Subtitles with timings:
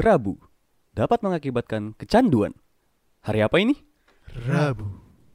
[0.00, 0.40] Rabu
[0.96, 2.56] dapat mengakibatkan kecanduan.
[3.20, 3.76] Hari apa ini?
[4.48, 4.88] Rabu.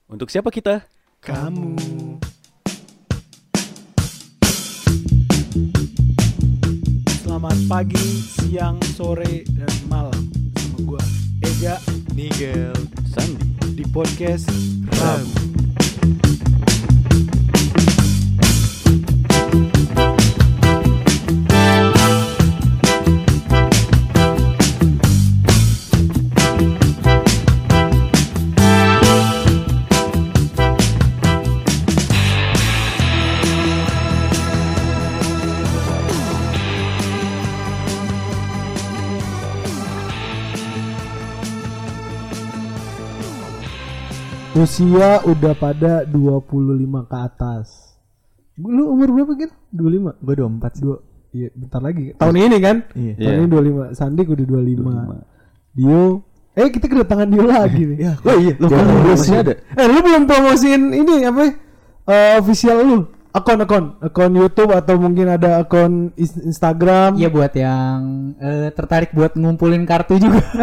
[0.09, 0.81] Untuk siapa kita?
[1.21, 1.77] Kamu.
[7.21, 11.03] Selamat pagi, siang, sore, dan malam sama gua
[11.45, 11.77] Ega
[12.17, 12.73] Nigel
[13.13, 13.45] Sandi.
[13.77, 14.49] di podcast
[14.97, 15.45] Rabu.
[44.55, 46.47] Usia udah pada 25
[47.05, 47.67] ke atas.
[48.55, 49.51] Lu umur berapa gitu?
[49.69, 50.15] 25?
[50.23, 50.97] Gue 24 sih Dua,
[51.35, 52.15] iya bentar lagi.
[52.15, 52.77] Tahun ini kan?
[52.95, 53.41] Iya Tahun Iya.
[53.43, 53.91] ini 25.
[53.91, 55.19] Sandi udah 25.
[55.75, 56.23] Dio
[56.55, 57.97] Eh kita kedatangan Dio lagi nih.
[57.99, 59.53] Ya, oh iya, lu kan masih ada.
[59.75, 61.51] Eh lu belum promosiin ini apa?
[62.05, 62.99] eh official lu.
[63.35, 67.19] Akun-akun, akun YouTube atau mungkin ada akun Instagram.
[67.19, 70.39] Iya buat yang eh, tertarik buat ngumpulin kartu juga.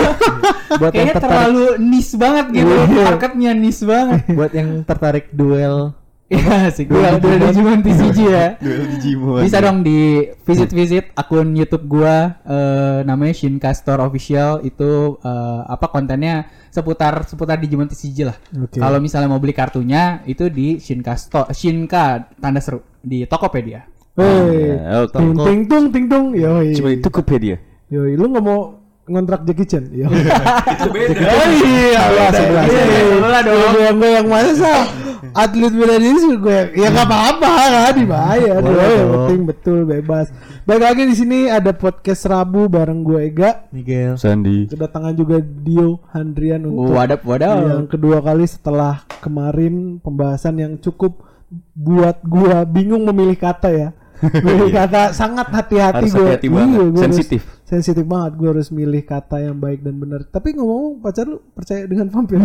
[0.73, 2.73] Buat yang Kayaknya tertarik terlalu niche banget gitu.
[2.73, 3.05] Iya.
[3.13, 4.21] Marketnya niche banget.
[4.33, 5.93] buat yang tertarik duel
[6.33, 6.85] Iya sih.
[6.85, 8.47] Gua udah Digimon TCG ya.
[8.57, 9.41] duel Digimon.
[9.45, 10.01] Bisa dong di
[10.43, 17.61] visit-visit akun YouTube gua eh, namanya Shinka Store Official itu eh, apa kontennya seputar seputar
[17.61, 18.37] Digimon TCG lah.
[18.57, 18.81] Oke.
[18.81, 23.85] Kalau misalnya mau beli kartunya itu di Shinka Store Shinka tanda seru di Tokopedia.
[24.13, 25.17] Hey, Ya, oke.
[25.17, 26.27] ting ting tung ting tung.
[26.33, 26.73] Yoi.
[26.73, 27.57] Cuma itu Tokopedia.
[27.89, 29.85] Yoi, lu nggak mau ngontrak Jackie Chan?
[29.93, 30.09] Yo.
[30.09, 31.25] itu beda.
[31.29, 32.65] Oh iya, lah sebelah.
[32.65, 33.57] Iya, sebelah dong.
[33.59, 34.85] Gue yang gue yang mana sah?
[35.33, 38.61] Atlet bela diri sih gue ya nggak apa-apa kan dibayar.
[38.61, 40.29] Boleh yang penting betul bebas.
[40.63, 43.65] Baik lagi di sini ada podcast Rabu bareng gue Ega.
[43.73, 44.69] Nigel Sandi.
[44.69, 47.65] Kedatangan juga Dio Handrian untuk Wadap wadap.
[47.65, 51.25] yang kedua kali setelah kemarin pembahasan yang cukup
[51.73, 53.89] buat gua bingung memilih kata ya.
[54.45, 56.23] Memilih kata sangat hati-hati Harus gue.
[56.29, 56.95] hati-hati banget.
[56.95, 57.43] Sensitif.
[57.67, 60.23] sensitif banget gue harus milih kata yang baik dan benar.
[60.23, 62.39] Tapi ngomong pacar lu percaya dengan vampir?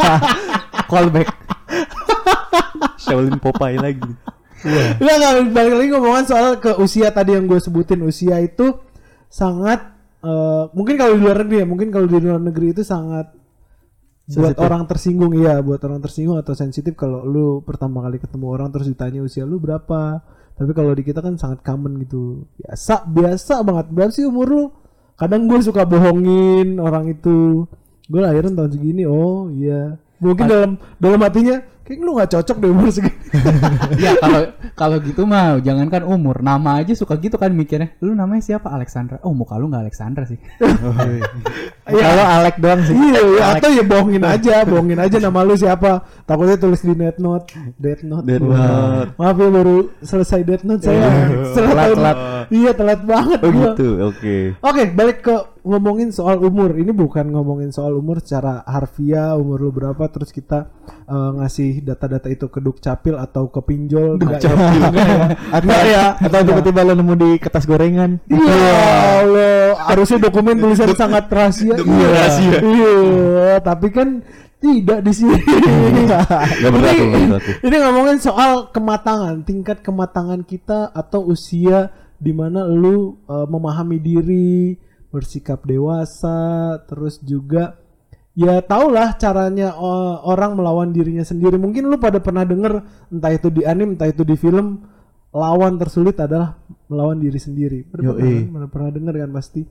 [0.90, 1.28] Callback.
[3.02, 4.12] Shaolin Popeye lagi.
[4.98, 8.02] Enggak enggak balik lagi ngomongan soal ke usia tadi yang gue sebutin.
[8.02, 8.74] Usia itu
[9.30, 9.94] sangat
[10.24, 13.30] eh, mungkin kalau di luar negeri ya mungkin kalau di luar negeri itu sangat
[14.26, 14.66] buat Sensitif.
[14.66, 18.90] orang tersinggung iya buat orang tersinggung atau sensitif kalau lu pertama kali ketemu orang terus
[18.90, 20.22] ditanya usia lu berapa.
[20.56, 22.48] Tapi kalau di kita kan sangat common gitu.
[22.58, 23.86] Biasa biasa banget.
[23.92, 24.64] Berapa sih umur lu?
[25.20, 27.68] Kadang gue suka bohongin orang itu.
[28.08, 31.56] Gue lahiran tahun segini oh iya mungkin dalam dalam hatinya
[31.86, 33.14] kayak lu nggak cocok deh umur segini
[33.96, 34.42] ya kalau
[34.74, 39.22] kalau gitu mah jangankan umur nama aja suka gitu kan mikirnya lu namanya siapa Alexandra
[39.22, 40.36] oh muka lu nggak Alexandra sih
[41.86, 42.94] Kalau Alek doang sih.
[42.94, 46.02] Iya, iya, atau ya bohongin aja, bohongin aja nama lu siapa.
[46.26, 47.46] Takutnya tulis di Death Note,
[47.78, 48.26] Death Note.
[48.26, 48.58] Death Wah.
[48.58, 49.10] Note.
[49.14, 51.06] Maaf ya baru selesai Death Note saya.
[51.46, 52.16] Setelah Telat, tahun- telat.
[52.46, 53.62] Iya, telat banget Oh gua.
[53.70, 54.36] gitu, oke.
[54.60, 56.74] Oke, balik ke ngomongin soal umur.
[56.74, 60.66] Ini bukan ngomongin soal umur secara harfiah, umur lu berapa terus kita
[61.06, 64.20] eh, ngasih data-data itu ke Dukcapil atau ke pinjol.
[64.20, 64.52] Enggak ya.
[64.52, 65.26] Enggak ya.
[65.50, 68.20] Atau ya, atau tiba-tiba lo nemu di kertas gorengan.
[68.28, 68.70] Iya
[69.24, 71.74] Allah, harusnya dokumen tulisan sangat rahasia.
[71.74, 72.08] Dokumen Iya.
[72.12, 72.56] rahasia.
[72.62, 74.08] Iya, tapi kan
[74.56, 75.36] tidak di sini.
[76.10, 77.50] Gak berlaku, ini, gak berlaku.
[77.66, 84.80] ini ngomongin soal kematangan, tingkat kematangan kita atau usia di mana lu uh, memahami diri,
[85.12, 87.76] bersikap dewasa, terus juga
[88.36, 91.56] ya tahulah caranya uh, orang melawan dirinya sendiri.
[91.56, 94.84] Mungkin lu pada pernah denger entah itu di anime, entah itu di film,
[95.32, 97.88] lawan tersulit adalah melawan diri sendiri.
[97.88, 99.62] Pernah, pernah, pernah, pernah denger kan pasti.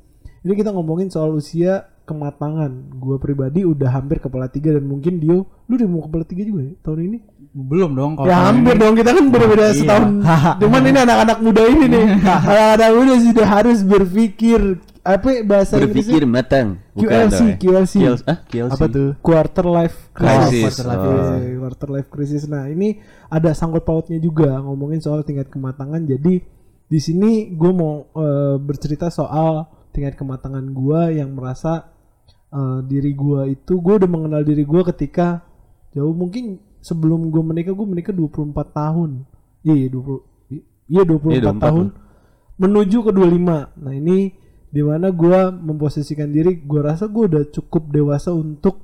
[0.46, 3.02] Ini kita ngomongin soal usia kematangan.
[3.02, 6.70] Gue pribadi udah hampir kepala tiga dan mungkin Dio, lu udah mau kepala tiga juga
[6.70, 7.20] ya tahun ini?
[7.56, 8.82] belum dong kalau ya hampir ini.
[8.84, 9.80] dong kita kan beda-beda Iya.
[9.80, 10.12] setahun.
[10.62, 12.06] Cuman ini anak-anak muda ini nih,
[12.52, 14.60] anak-anak muda sudah harus berpikir
[15.06, 16.28] apa bahasa Berpikir Inggrisnya?
[16.28, 16.68] matang.
[16.92, 17.56] Bukan QLC, ya?
[17.56, 17.94] QLC.
[17.96, 18.24] QLC.
[18.26, 18.74] Ah, QLC.
[18.74, 19.10] Apa tuh?
[19.22, 20.64] Quarter life Crisis.
[20.66, 21.06] Quarter life Oh.
[21.06, 21.44] crisis.
[21.56, 22.44] Quarter life crisis.
[22.46, 22.98] Nah ini
[23.28, 26.02] ada sangkut pautnya juga ngomongin soal tingkat kematangan.
[26.04, 26.42] Jadi
[26.86, 31.86] di sini gue mau eh, bercerita soal tingkat kematangan gue yang merasa
[32.50, 35.46] eh, diri gue itu gue udah mengenal diri gue ketika
[35.92, 39.22] jauh mungkin sebelum gue menikah gue menikah 24 tahun.
[39.62, 40.34] Iya 20
[40.86, 41.86] iya 24, Iya, 24 tahun
[42.56, 43.82] menuju ke 25.
[43.82, 44.18] Nah ini
[44.76, 48.84] di mana gue memposisikan diri gue rasa gue udah cukup dewasa untuk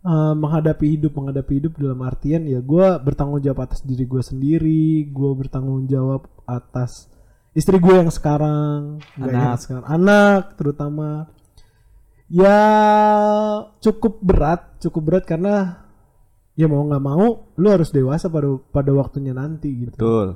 [0.00, 5.12] uh, menghadapi hidup menghadapi hidup dalam artian ya gue bertanggung jawab atas diri gue sendiri
[5.12, 7.12] gue bertanggung jawab atas
[7.52, 9.28] istri gue yang sekarang Anak.
[9.28, 11.28] yang sekarang anak terutama
[12.26, 12.58] ya
[13.78, 15.84] cukup berat, cukup berat karena
[16.58, 19.94] ya mau nggak mau lu harus dewasa pada pada waktunya nanti gitu.
[19.94, 20.28] Betul.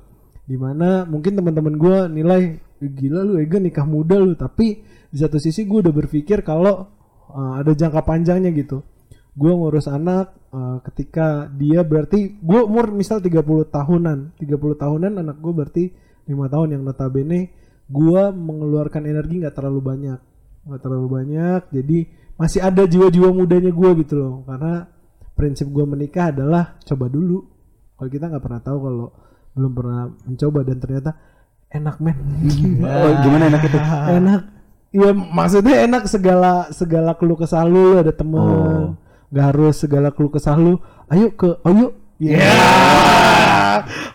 [0.46, 4.80] Di mana mungkin teman-teman gue nilai "Eh, gila lu Ega nikah muda lu tapi
[5.10, 6.86] di satu sisi gue udah berpikir kalau
[7.34, 8.80] uh, ada jangka panjangnya gitu.
[9.34, 15.36] Gue ngurus anak uh, ketika dia berarti gue umur misal 30 tahunan, 30 tahunan anak
[15.38, 15.84] gue berarti
[16.30, 17.50] lima tahun yang notabene
[17.90, 20.18] gue mengeluarkan energi nggak terlalu banyak,
[20.66, 21.60] nggak terlalu banyak.
[21.74, 21.98] Jadi
[22.38, 24.88] masih ada jiwa-jiwa mudanya gue gitu loh karena
[25.34, 27.38] prinsip gue menikah adalah coba dulu.
[27.98, 29.08] Kalau kita nggak pernah tahu kalau
[29.50, 31.10] belum pernah mencoba dan ternyata
[31.70, 32.16] enak men.
[32.82, 33.78] Oh, gimana enak itu?
[34.10, 34.42] enak.
[34.90, 38.98] Iya maksudnya enak segala segala keluh kesah lu, ada temen.
[39.30, 40.82] Nggak harus segala keluh kesah lu.
[41.06, 41.94] Ayo ke Oyo.
[42.18, 42.36] Iya.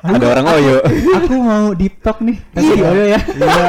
[0.04, 0.76] Ada orang oyo.
[1.18, 2.38] Aku mau deep talk nih.
[2.52, 2.76] Tapi Iya.
[2.86, 3.20] Yoyo ya.
[3.24, 3.68] Iya.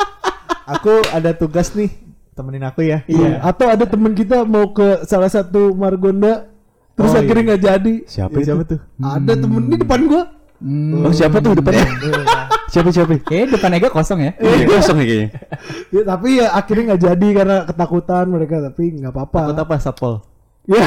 [0.76, 1.90] aku ada tugas nih,
[2.32, 3.02] temenin aku ya.
[3.08, 3.40] Iya.
[3.40, 6.46] Atau ada temen kita mau ke salah satu Margonda
[6.92, 7.94] terus Oh, akhirnya nggak jadi.
[8.04, 8.46] Siapa Iya, itu?
[8.46, 8.80] siapa tuh?
[9.00, 10.22] Ada temen di depan gua.
[10.56, 11.04] Hmm.
[11.04, 11.84] Oh, siapa tuh depannya?
[12.72, 13.12] siapa siapa?
[13.20, 14.32] Kayaknya depan Ega kosong ya.
[14.36, 15.28] Iya, kosong nih kayaknya.
[15.94, 19.38] Ya, tapi ya akhirnya nggak jadi karena ketakutan mereka tapi nggak apa-apa.
[19.52, 20.14] Takut apa satpol?
[20.66, 20.82] Ya.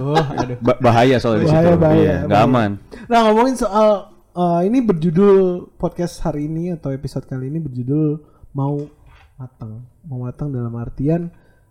[0.00, 0.56] Oh, aduh.
[0.58, 1.78] Ba- bahaya soalnya di Bahaya, situ.
[1.78, 2.48] bahaya, Iya, nggak bahaya.
[2.48, 2.70] aman.
[3.04, 3.88] Nah ngomongin soal
[4.32, 5.38] uh, ini berjudul
[5.76, 8.16] podcast hari ini atau episode kali ini berjudul
[8.56, 8.80] mau
[9.36, 11.28] matang, mau matang dalam artian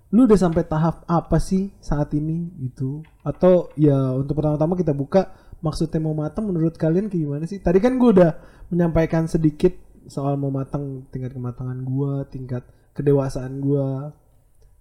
[0.10, 3.02] lu udah sampai tahap apa sih saat ini gitu?
[3.22, 7.60] Atau ya untuk pertama-tama kita buka maksudnya mau matang menurut kalian kayak gimana sih?
[7.60, 8.32] Tadi kan gue udah
[8.68, 9.76] menyampaikan sedikit
[10.06, 14.10] soal mau matang tingkat kematangan gua, tingkat kedewasaan gua,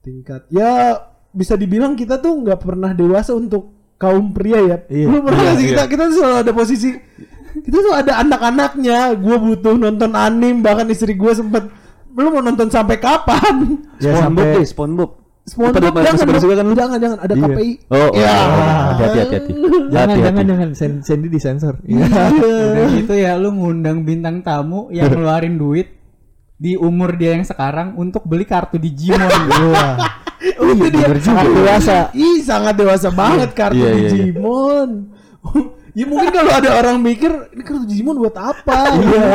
[0.01, 0.97] tingkat ya
[1.29, 4.77] bisa dibilang kita tuh nggak pernah dewasa untuk kaum pria ya.
[4.89, 5.07] Iya.
[5.07, 5.71] Lu pernah Iya, sih iya.
[5.75, 6.91] kita kita tuh selalu ada posisi
[7.59, 8.99] kita tuh ada anak-anaknya.
[9.19, 11.67] Gue butuh nonton anim bahkan istri gue sempet
[12.15, 13.85] lu mau nonton sampai kapan?
[14.01, 15.11] Ya, SpongeBob sampai- SpongeBob.
[15.49, 16.75] SpongeBob Pada- jangan, pada suka kan lu?
[16.75, 17.45] jangan jangan ada Iya.
[17.49, 17.73] KPI.
[17.89, 18.35] Oh, oh, Ya.
[18.37, 18.49] oh.
[18.93, 19.53] hati-hati hati-hati.
[19.89, 20.23] Jangan, Hati-hati.
[20.23, 20.69] jangan, jangan.
[20.73, 21.75] Sen- Sandy disensor.
[21.89, 22.05] Iya.
[22.95, 25.89] Gitu ya lu ngundang bintang tamu yang ngeluarin duit
[26.55, 29.21] di umur dia yang sekarang untuk beli kartu Digimon.
[29.71, 29.97] Wah.
[30.57, 31.07] Oh, itu dia.
[31.19, 31.97] Sangat dewasa.
[32.13, 34.11] Ih, sangat dewasa banget kartu Iya, iya, iya.
[34.13, 34.91] Digimon.
[35.93, 38.79] ya mungkin kalau ada orang mikir ini kartu Digimon buat apa?
[38.93, 39.35] Iya.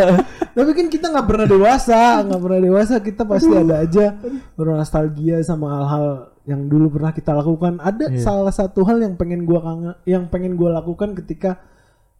[0.53, 2.95] Tapi kan kita nggak pernah dewasa, nggak pernah dewasa.
[3.01, 4.05] Kita pasti ada aja
[4.53, 6.05] bernostalgia sama hal-hal
[6.45, 7.81] yang dulu pernah kita lakukan.
[7.81, 11.57] Ada salah satu hal yang pengen gua kangen, yang pengen gua lakukan ketika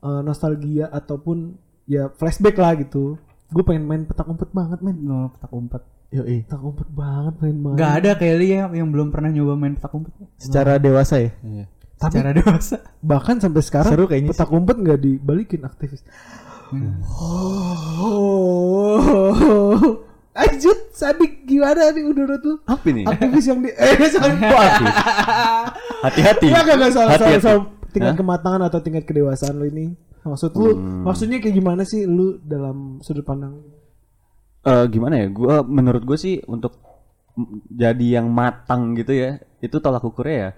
[0.02, 3.20] eh, nostalgia ataupun ya flashback lah gitu.
[3.54, 4.98] Gue pengen main petak umpet banget, men.
[5.06, 5.84] Oh, petak umpet.
[6.10, 6.42] Yoi.
[6.46, 7.78] Petak umpet banget pengen main.
[7.78, 10.14] Gak ada kayak lu ya yang belum pernah nyoba main petak umpet.
[10.42, 11.32] Secara dewasa ya.
[11.46, 11.66] Iya.
[12.02, 12.76] Tapi Secara dewasa.
[13.00, 16.02] bahkan sampai sekarang Seru kayaknya petak umpet nggak dibalikin aktivis.
[18.04, 19.00] Oh,
[20.34, 22.56] Ajut, Sadik gimana nih menurut lu?
[22.66, 23.06] Apa nih?
[23.06, 24.34] Aktivis yang di eh sorry.
[26.02, 26.48] Hati-hati.
[26.50, 27.44] Enggak enggak salah, Hati-hati.
[27.46, 27.64] salah.
[27.94, 28.20] tingkat Hah?
[28.26, 29.94] kematangan atau tingkat kedewasaan lu ini.
[30.26, 30.74] Maksud lu
[31.06, 33.62] maksudnya kayak gimana sih lu dalam sudut pandang?
[34.64, 35.28] Eh, gimana ya?
[35.30, 36.80] Gua menurut gue sih untuk
[37.70, 40.50] jadi yang matang gitu ya, itu tolak ukurnya ya.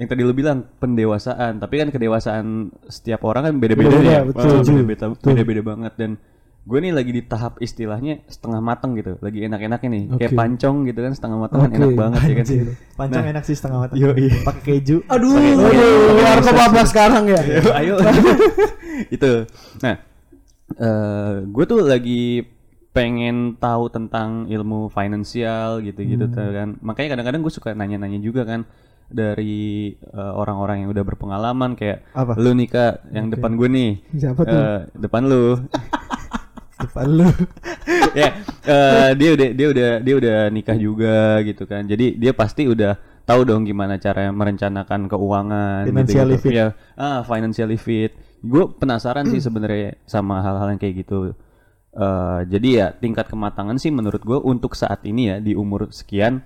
[0.00, 2.46] Yang tadi lu bilang pendewasaan, tapi kan kedewasaan
[2.88, 4.20] setiap orang kan beda-beda ya.
[4.24, 4.64] betul.
[4.64, 6.16] Beda-beda, beda-beda banget dan
[6.60, 10.38] gue nih lagi di tahap istilahnya setengah matang gitu, lagi enak-enaknya nih, kayak Oke.
[10.38, 11.78] pancong gitu kan setengah matang kan Oke.
[11.78, 12.46] enak banget ya kan.
[12.96, 13.32] Pancong Nah.
[13.32, 13.96] enak sih setengah matang.
[14.40, 14.96] Pakai keju.
[15.06, 17.40] Aduh, keluar ke babak sekarang ya.
[17.80, 17.94] ayo
[19.14, 19.32] itu
[19.78, 19.96] nah
[20.70, 22.44] eh gue tuh lagi
[22.90, 26.34] pengen tahu tentang ilmu finansial gitu-gitu Hmm.
[26.34, 28.66] tuh kan makanya kadang-kadang gue suka nanya-nanya juga kan
[29.10, 32.38] dari eh, orang-orang yang udah berpengalaman kayak Apa?
[32.38, 34.54] lu nih kak yang depan gue nih Siapa tuh?
[34.56, 35.58] Eh, depan lu
[36.80, 37.28] Depan lu.
[38.20, 38.28] ya
[38.64, 42.96] eh, dia udah dia udah dia udah nikah juga gitu kan jadi dia pasti udah
[43.28, 46.56] tahu dong gimana cara merencanakan keuangan Financially gitu, fit.
[46.56, 51.36] ya ah financially fit gue penasaran sih sebenarnya sama hal-hal yang kayak gitu
[51.90, 56.38] Eh, jadi ya tingkat kematangan sih menurut gue untuk saat ini ya di umur sekian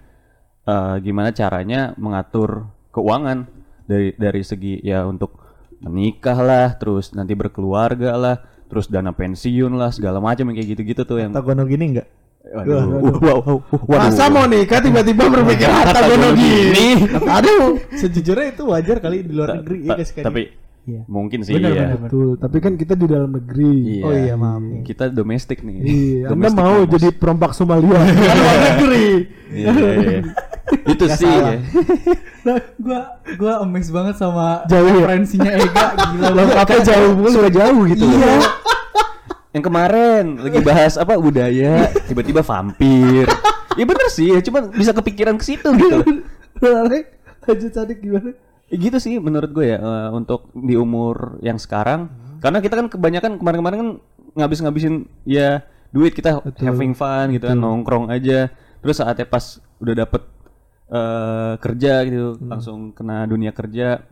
[0.65, 3.47] eh, gimana caranya mengatur keuangan
[3.85, 5.37] dari dari segi ya untuk
[5.85, 11.03] menikah lah terus nanti berkeluarga lah terus dana pensiun lah segala macam yang kayak gitu-gitu
[11.05, 12.09] tuh yang Tagono gini enggak?
[12.45, 12.85] Waduh,
[13.25, 13.61] Waduh.
[13.89, 17.09] Masa mau nikah tiba-tiba berpikir harta gono gini.
[17.25, 17.81] Aduh.
[17.97, 20.53] Sejujurnya itu wajar kali di luar negeri ya guys tapi
[20.85, 21.01] Iya.
[21.09, 21.85] mungkin sih Benar, ya.
[21.89, 23.73] benar, Betul, tapi kan kita di dalam negeri.
[23.89, 24.03] Iya.
[24.05, 24.85] Oh iya, maaf nih.
[24.85, 25.77] Kita domestik nih.
[25.81, 29.09] Iya, Anda Domestic mau jadi perompak Somalia Kan luar negeri.
[29.49, 30.21] Iya, iya, iya.
[30.93, 31.29] Itu sih.
[31.29, 31.61] ya.
[32.45, 33.01] Nah, gua
[33.41, 34.93] gua amazed banget sama Jauh ya?
[35.01, 38.05] referensinya Ega gila apa jauh mulu suka jauh gitu.
[38.05, 38.37] Iya.
[39.57, 43.25] Yang kemarin lagi bahas apa budaya, tiba-tiba vampir.
[43.75, 45.99] ya bener sih ya cuman bisa kepikiran ke situ gitu
[47.49, 48.33] lanjut Sadik gimana?
[48.73, 52.09] Ya gitu sih menurut gue ya eh, untuk di umur yang sekarang
[52.41, 53.91] karena kita kan kebanyakan kemarin-kemarin kan
[54.35, 55.63] ngabis-ngabisin ya
[55.95, 58.51] duit kita having fun gitu kan nongkrong aja
[58.83, 60.23] terus saatnya pas udah dapet
[60.87, 64.05] eh, kerja gitu langsung kena dunia kerja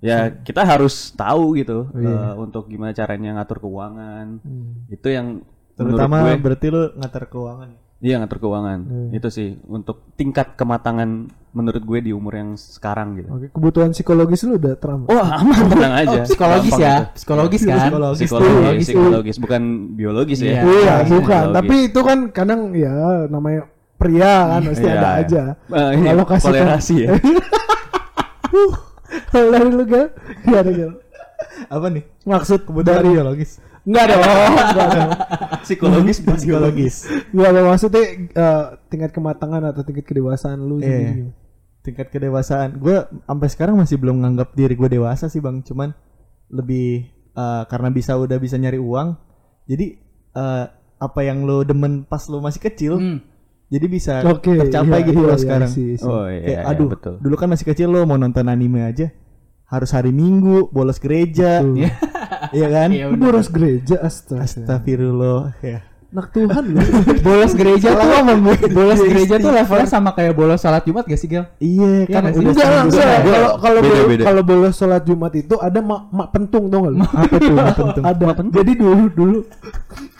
[0.00, 4.40] ya kita harus tahu gitu eh, untuk gimana caranya ngatur keuangan
[4.88, 5.44] itu yang
[5.74, 7.70] Terutama gue berarti lu ngatur keuangan.
[7.98, 13.30] iya ngatur keuangan itu sih untuk tingkat kematangan menurut gue di umur yang sekarang gitu
[13.30, 15.06] Oke, kebutuhan psikologis lu udah teram.
[15.06, 16.18] Oh aman tenang aja.
[16.18, 17.14] Oh, psikologis Gampang ya, itu.
[17.14, 17.78] psikologis kan.
[17.78, 18.18] Psikologis.
[18.26, 19.62] Psikologis, psikologis, bukan
[19.94, 20.50] biologis ya.
[20.50, 20.62] Iya.
[20.66, 21.06] Iya, bukan.
[21.06, 21.54] Psikologis.
[21.54, 22.94] Tapi itu kan kadang ya
[23.30, 23.70] namanya
[24.04, 24.94] pria kan pasti Iya.
[24.94, 25.42] ada aja.
[25.66, 27.10] Eh, ini Kalau kasih toleransi ya.
[29.30, 30.06] Kalau dari lu gak?
[30.42, 30.92] Gimana Gil?
[31.66, 32.04] Apa nih?
[32.24, 33.52] Maksud Kebutuhan dari biologis.
[33.84, 34.22] Enggak dong.
[35.64, 36.94] Psikologis, Psikologis.
[37.30, 40.84] Enggak ada maksudnya eh, tingkat kematangan atau tingkat kedewasaan lu Iya.
[40.84, 41.32] jadi gimana?
[41.84, 42.70] Tingkat kedewasaan.
[42.76, 45.60] Gue sampai sekarang masih belum nganggap diri gue dewasa sih bang.
[45.60, 45.92] Cuman
[46.48, 49.08] lebih eh, karena bisa udah bisa nyari uang.
[49.64, 49.86] Jadi
[50.32, 50.64] eh,
[50.96, 53.18] apa yang lo demen pas lo masih kecil, Hmm.
[53.72, 55.70] Jadi bisa Oke, tercapai iya, gitu iya, loh iya, sekarang.
[55.72, 56.06] sih, sih.
[56.06, 57.14] Oh iya, Kayak, iya, aduh, betul.
[57.20, 59.08] dulu kan masih kecil lo mau nonton anime aja
[59.64, 61.64] harus hari Minggu bolos gereja,
[62.54, 62.92] iya kan?
[62.92, 64.44] Iya, Lu boros gereja astaga.
[64.44, 65.82] Astagfirullah, ya.
[66.14, 66.78] Nak Tuhan lu.
[67.26, 68.70] Bolos gereja tuh ngomong gue.
[68.70, 69.82] bolos Iya, gereja tuh istighfar.
[69.82, 71.42] levelnya sama kayak bolos salat Jumat gak sih, Gil?
[71.58, 73.18] Iya, kan udah Enggak, enggak.
[73.26, 73.80] Kalau kalau
[74.22, 76.98] kalau bolos sholat Jumat itu ada mak, mak pentung tau gak lu?
[77.02, 77.56] Apa tuh?
[77.58, 78.04] Apa tuh?
[78.06, 78.26] ada.
[78.46, 79.38] Jadi dulu dulu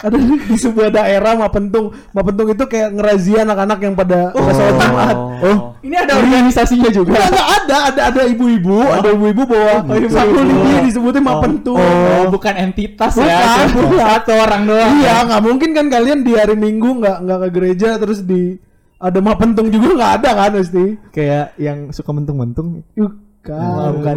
[0.03, 1.95] ada di sebuah daerah mak pentung.
[2.11, 5.17] Mak pentung itu kayak ngerazia anak-anak yang pada nggak sholat Jumat.
[5.47, 5.57] Oh.
[5.79, 7.15] Ini ada organisasinya juga.
[7.15, 11.79] Enggak, enggak ada, ada ada ibu-ibu, ada ibu-ibu bawa satu lidi disebutnya mak pentung.
[11.79, 13.71] Oh, bukan entitas ya.
[13.71, 14.91] Bukan, cuma Satu orang doang.
[14.99, 18.57] Iya, nggak mungkin kan kalian di hari Minggu nggak nggak ke gereja terus di
[18.97, 20.85] ada mak pentung juga nggak ada kan pasti.
[21.13, 22.81] Kayak yang suka mentung-mentung.
[23.45, 24.17] Bukan, bukan.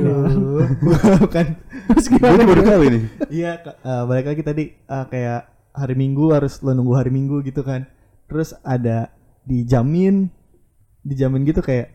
[1.27, 1.45] bukan.
[1.91, 2.43] Terus Gue gimana?
[2.47, 2.99] baru tahu ini.
[3.27, 3.51] Iya.
[3.83, 5.41] Eh, balik lagi tadi eh, kayak
[5.75, 7.83] hari Minggu harus lo nunggu hari Minggu gitu kan.
[8.31, 9.11] Terus ada
[9.43, 10.31] dijamin
[11.03, 11.91] dijamin gitu kayak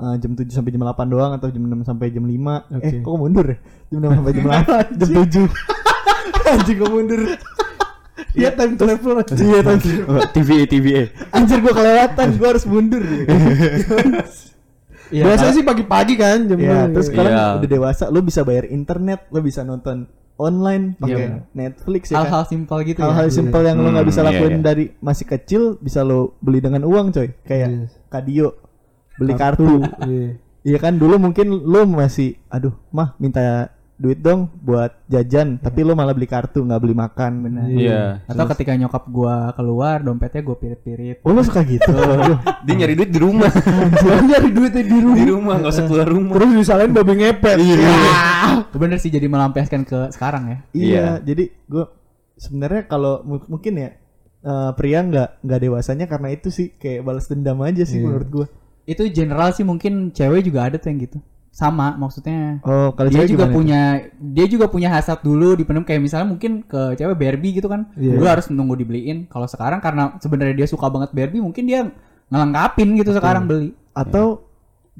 [0.00, 2.80] eh, jam 7 sampai jam 8 doang atau jam 6 sampai jam 5.
[2.80, 2.88] Oke.
[2.88, 3.56] Eh, kok mundur ya?
[3.92, 5.44] Jam 6 sampai jam 8, jam 7.
[6.56, 7.20] Anjing kok mundur.
[8.36, 9.32] Iya time travel aja.
[9.34, 9.90] Iya, tadi.
[10.04, 11.02] Oh, TVA, TVA.
[11.30, 13.00] Anjir gua kelewatan, gua harus mundur.
[15.06, 16.88] Iya, Biasanya sih pagi-pagi kan jam Iya, enam.
[16.92, 17.46] terus sekarang Iya.
[17.56, 21.38] udah dewasa, lo bisa bayar internet, lo bisa nonton online pakai Iya.
[21.54, 22.20] Netflix ya kan.
[22.20, 23.04] hal-hal simpel gitu ya.
[23.06, 24.64] Hal-hal simpel yang lo nggak bisa Hmm, iya, lakuin iya.
[24.64, 27.30] dari masih kecil bisa lo beli dengan uang coy.
[27.40, 27.80] Kayak Iya.
[28.08, 28.48] kadio,
[29.14, 29.78] beli kartu.
[30.02, 30.28] Iya.
[30.66, 35.92] Iya kan dulu mungkin lo masih, aduh mah minta duit dong buat jajan, tapi lo
[35.92, 37.32] malah beli kartu nggak beli makan.
[37.40, 37.64] Benar.
[37.66, 38.02] Iya.
[38.24, 41.20] Atau ketika nyokap gua keluar, dompetnya gua pirit-pirit.
[41.20, 41.88] Oh lo suka gitu?
[42.68, 43.48] Dia nyari duit di rumah.
[43.48, 45.16] Dia nyari duitnya di rumah.
[45.16, 46.32] di rumah nggak usah keluar rumah.
[46.34, 47.56] Terus disalahin babi ngepet.
[48.12, 50.58] Ah, bener sih jadi melampiaskan ke sekarang ya.
[50.70, 51.06] Iya, Iya.
[51.22, 51.84] jadi gue
[52.36, 53.90] sebenarnya kalau mu- mungkin ya
[54.42, 58.46] eh, pria nggak nggak dewasanya karena itu sih kayak balas dendam aja sih menurut gue.
[58.84, 61.18] Itu general sih mungkin cewek juga ada tuh yang gitu.
[61.56, 62.60] Sama maksudnya.
[62.68, 67.00] Oh, kalau dia juga punya dia juga punya hasrat dulu dipendam kayak misalnya mungkin ke
[67.00, 67.88] cewek Barbie gitu kan.
[67.96, 68.20] Iya.
[68.20, 69.24] Dulu harus nunggu dibeliin.
[69.32, 71.88] Kalau sekarang karena sebenarnya dia suka banget Barbie, mungkin dia
[72.28, 73.72] ngelengkapin gitu sekarang beli.
[73.96, 74.44] atau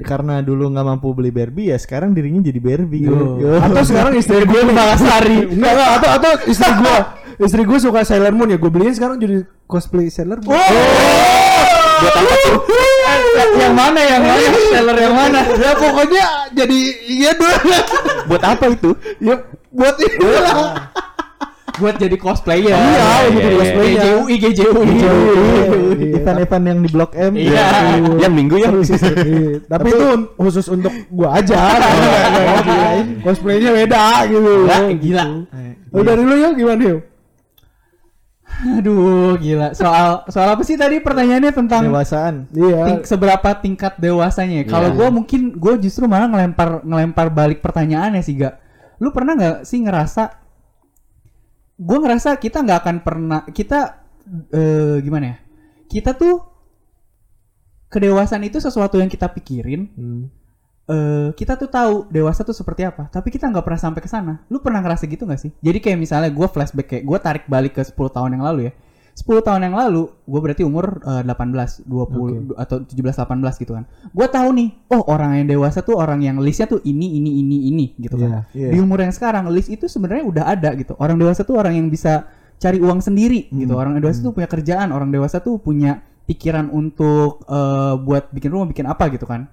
[0.00, 3.36] karena dulu nggak mampu beli Barbie ya sekarang dirinya jadi Barbie Yo.
[3.36, 3.60] Yo.
[3.60, 5.52] Atau sekarang istri gue Balasari.
[5.52, 6.96] Enggak, enggak, atau atau istri gue
[7.48, 10.56] istri gue suka Sailor Moon ya gue beliin sekarang jadi cosplay Sailor Moon.
[10.56, 12.56] Buat apa tuh?
[13.36, 15.40] Yang mana yang mana seller yang mana?
[15.56, 16.24] ya pokoknya
[16.56, 17.78] jadi iya dulu.
[18.30, 18.90] Buat apa itu?
[19.20, 19.34] ya
[19.72, 20.90] buat itu lah.
[21.76, 22.72] Buat jadi cosplayer.
[22.72, 23.58] Iya, iya, jadi iya.
[23.60, 24.00] cosplay ya.
[24.00, 24.96] GJUI GJUI.
[26.16, 27.32] Event-event yang di Blok M.
[27.36, 27.66] Iya.
[28.16, 28.68] Yang minggu ya.
[28.72, 30.06] Iya, Tapi itu
[30.40, 31.76] khusus untuk gua aja.
[33.24, 34.52] Cosplaynya beda gitu.
[34.64, 35.24] Gila, gila.
[35.92, 37.15] Oh, dari lu ya gimana yuk?
[38.56, 39.76] Aduh, gila.
[39.76, 42.34] Soal soal apa sih tadi pertanyaannya tentang Dewasaan.
[42.50, 42.82] Iya.
[42.88, 44.64] ting- seberapa tingkat dewasanya?
[44.64, 44.64] ya?
[44.64, 48.56] Kalau gua mungkin gua justru malah ngelempar ngelempar balik pertanyaannya sih, gak.
[48.96, 50.24] Lu pernah nggak sih ngerasa
[51.76, 54.08] gua ngerasa kita nggak akan pernah kita
[54.50, 55.36] eh, gimana ya?
[55.86, 56.40] Kita tuh
[57.86, 60.24] kedewasaan itu sesuatu yang kita pikirin Hmm.
[60.86, 64.38] Eh kita tuh tahu dewasa tuh seperti apa, tapi kita nggak pernah sampai ke sana.
[64.46, 65.50] Lu pernah ngerasa gitu nggak sih?
[65.58, 68.72] Jadi kayak misalnya gue flashback kayak gue tarik balik ke 10 tahun yang lalu ya.
[69.16, 73.88] 10 tahun yang lalu, gue berarti umur eh, 18, 20 atau 17 18 gitu kan.
[74.12, 77.56] Gue tahu nih, oh orang yang dewasa tuh orang yang listnya tuh ini ini ini
[77.72, 78.44] ini gitu kan.
[78.52, 78.76] Iya.
[78.76, 80.94] Di umur yang sekarang list itu sebenarnya udah ada gitu.
[81.00, 82.28] Orang dewasa tuh orang yang bisa
[82.60, 83.72] cari uang sendiri gitu.
[83.72, 88.68] Orang dewasa tuh punya kerjaan, orang dewasa tuh punya pikiran untuk eh, buat bikin rumah
[88.68, 89.48] bikin apa gitu kan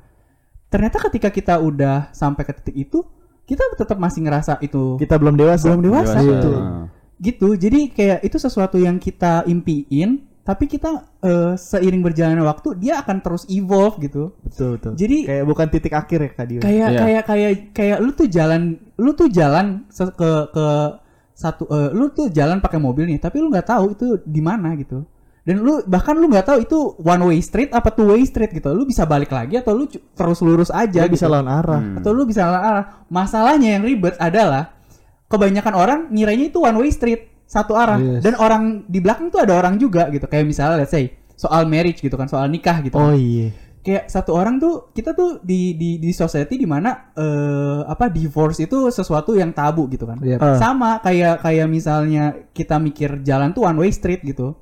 [0.74, 3.00] ternyata ketika kita udah sampai ke titik itu
[3.46, 5.70] kita tetap masih ngerasa itu Kita belum dewasa.
[5.70, 6.26] belum dewasa, Dewasa.
[6.26, 6.84] gitu Heeh.
[7.22, 10.90] gitu jadi kayak itu sesuatu yang kita impiin tapi kita
[11.22, 14.92] eh, seiring berjalannya waktu dia akan terus evolve gitu Betul, betul.
[14.98, 16.60] jadi kayak bukan titik akhir ya Kak Dio.
[16.60, 17.00] kayak Iya.
[17.00, 18.62] kayak kayak kayak lu tuh jalan
[18.98, 20.68] lu tuh jalan ke ke
[21.34, 24.76] satu eh, lu tuh jalan pakai mobil nih tapi lu nggak tahu itu di mana
[24.76, 25.08] gitu
[25.44, 28.72] dan lu bahkan lu nggak tahu itu one way street apa two way street gitu
[28.72, 31.34] lu bisa balik lagi atau lu terus lurus aja bisa gitu.
[31.36, 31.82] lawan arah.
[31.84, 32.00] Hmm.
[32.00, 34.72] atau lu bisa lawan arah masalahnya yang ribet adalah
[35.28, 38.24] kebanyakan orang ngiranya itu one way street satu arah Yes.
[38.24, 42.00] dan orang di belakang tuh ada orang juga gitu kayak misalnya let's say soal marriage
[42.00, 43.52] gitu kan soal nikah gitu Oh iya.
[43.84, 48.64] kayak satu orang tuh kita tuh di di di society di mana eh apa divorce
[48.64, 50.24] itu sesuatu yang tabu gitu kan.
[50.24, 50.40] Yep.
[50.40, 50.56] Ah.
[50.56, 54.56] Sama kayak kayak misalnya kita mikir jalan tuh one way street gitu.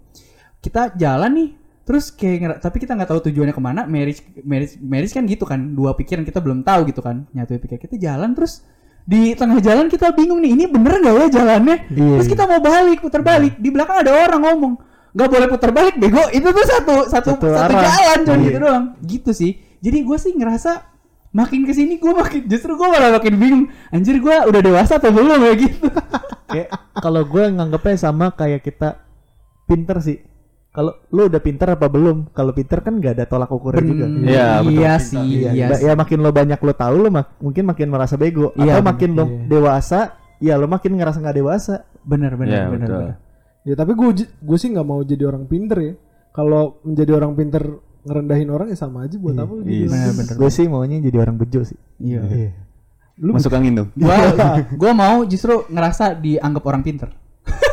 [0.61, 1.49] Kita jalan nih
[1.81, 5.73] terus kayak tapi kita nggak tahu tujuannya ke mana marriage marriage marriage kan gitu kan
[5.73, 8.61] dua pikiran kita belum tahu gitu kan nyatu pikir kita jalan terus
[9.01, 11.77] di tengah jalan kita bingung nih ini bener nggak ya jalannya?
[11.89, 14.73] Iya, terus kita mau balik putar balik di belakang ada orang ngomong
[15.11, 16.21] nggak boleh putar balik bego.
[16.29, 17.81] Itu tuh satu satu Satu satu, arah.
[17.81, 18.45] jalan cuman Iya.
[18.47, 18.85] gitu doang.
[19.01, 19.51] Gitu sih.
[19.81, 20.71] Jadi gue sih ngerasa
[21.33, 25.09] makin ke sini gue makin justru gue malah makin bingung anjir gue udah dewasa atau
[25.09, 25.53] belum ya?
[25.65, 25.87] Gitu.
[26.47, 29.01] Kayak kalau gue nganggapnya sama kayak kita
[29.65, 30.21] pinter sih.
[30.71, 32.31] Kalau lu udah pinter apa belum?
[32.31, 34.05] Kalau pinter kan nggak ada tolak ukurnya juga.
[34.07, 34.71] Iya, betul.
[34.73, 35.83] iya sih Iya, iya sih.
[35.83, 39.09] ya makin lo banyak lo tahu lo mak- mungkin makin merasa bego Iya, atau makin
[39.11, 39.39] lo iya.
[39.47, 39.99] dewasa
[40.37, 42.99] ya lo makin ngerasa nggak dewasa bener bener Iya, bener, betul.
[43.03, 43.15] bener.
[43.61, 45.93] Ya tapi gue gue sih nggak mau jadi orang pinter ya.
[46.31, 47.63] Kalau menjadi orang pinter
[48.01, 49.53] ngerendahin orang ya sama aja buat apa?
[49.61, 49.85] Iya.
[49.85, 50.33] Bener, bener.
[50.33, 52.55] gue sih maunya jadi orang bejo sih Iya.
[53.17, 53.87] Lu Masuk angin tuh.
[53.93, 54.15] Gua
[54.81, 57.11] gua mau justru ngerasa dianggap orang pinter.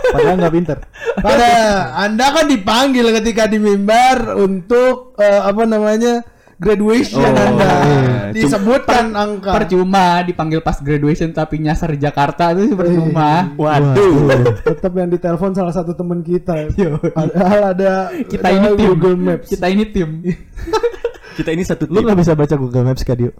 [0.08, 0.78] Padahal nggak pinter
[1.18, 1.50] Pada
[2.00, 6.24] Anda kan dipanggil ketika di mimbar untuk eh, apa namanya
[6.58, 8.34] graduation Oh, Anda iya.
[8.34, 9.54] disebutkan angka.
[9.54, 13.54] Percuma dipanggil pas graduation tapi nyasar di Jakarta itu percuma.
[13.54, 14.58] Waduh.
[14.66, 16.66] Tetap yang ditelepon salah satu teman kita.
[17.14, 18.88] Padahal ada Kita ini tim.
[18.90, 19.46] Google Maps.
[19.46, 20.08] Kita ini tim.
[21.38, 22.10] Kita ini satu lu tim.
[22.10, 23.30] nggak bisa baca Google Maps Kadio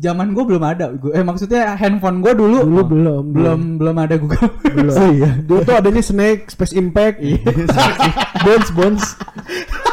[0.00, 0.96] Zaman gue belum ada.
[0.96, 4.48] Gua- eh maksudnya handphone gue dulu Dulu belum, belum belum ada Google.
[4.64, 4.94] belum.
[5.00, 7.20] oh iya Dulu tuh adanya Snake, Space Impact.
[8.44, 9.04] bones bones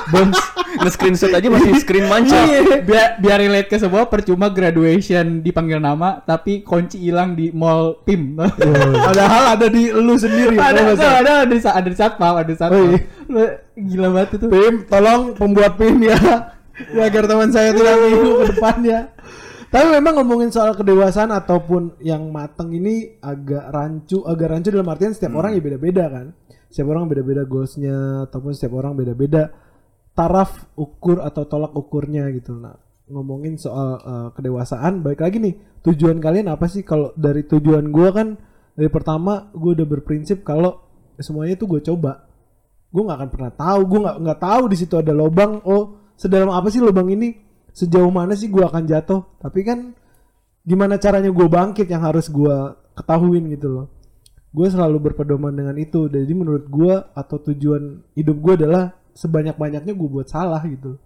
[0.07, 0.39] bones
[0.77, 2.37] Nge-screenshot aja masih screen manca.
[2.85, 8.37] biar biar relate ke sebuah percuma graduation dipanggil nama tapi kunci hilang di mall PIM.
[9.07, 10.53] Padahal ada di lu sendiri.
[10.55, 12.77] ada, ada, ada, ada di ada di satpam, ada di satpam.
[12.77, 13.47] Oh, iya.
[13.73, 14.45] Gila banget itu.
[14.47, 16.17] PIM, tolong pembuat PIM ya.
[16.93, 18.99] ya agar teman saya tidak minggu ke depannya.
[19.67, 25.11] Tapi memang ngomongin soal kedewasaan ataupun yang mateng ini agak rancu, agak rancu dalam artian
[25.11, 26.25] setiap orang ya beda-beda kan.
[26.71, 29.51] Setiap orang beda-beda goalsnya ataupun setiap orang beda-beda
[30.15, 32.55] taraf ukur atau tolak ukurnya gitu.
[32.55, 32.79] Nah,
[33.11, 36.87] ngomongin soal eh, kedewasaan, balik lagi nih tujuan kalian apa sih?
[36.87, 38.39] Kalau dari tujuan gua kan
[38.77, 40.77] dari pertama gue udah berprinsip kalau
[41.17, 42.29] semuanya tuh gue coba
[42.93, 46.53] gue nggak akan pernah tahu gue nggak nggak tahu di situ ada lubang oh sedalam
[46.53, 47.33] apa sih lubang ini
[47.77, 49.21] sejauh mana sih gue akan jatuh?
[49.37, 49.93] Tapi kan
[50.65, 53.85] gimana caranya gue bangkit yang harus gue ketahuin gitu loh.
[54.49, 56.09] Gue selalu berpedoman dengan itu.
[56.09, 60.97] Jadi menurut gue atau tujuan hidup gue adalah sebanyak banyaknya gue buat salah gitu.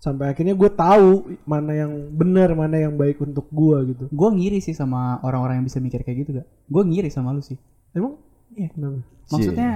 [0.00, 4.04] Sampai akhirnya gue tahu mana yang benar mana yang baik untuk gue gitu.
[4.12, 6.48] Gue ngiri sih sama orang-orang yang bisa mikir kayak gitu gak?
[6.68, 7.56] Gue ngiri sama lu sih.
[7.96, 8.20] emang?
[8.52, 8.68] Iya.
[8.76, 9.00] kenapa?
[9.32, 9.70] Maksudnya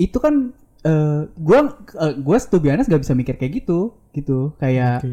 [0.00, 1.58] itu kan eh gue
[2.24, 5.12] gue to be honest gak bisa mikir kayak gitu gitu kayak Oke.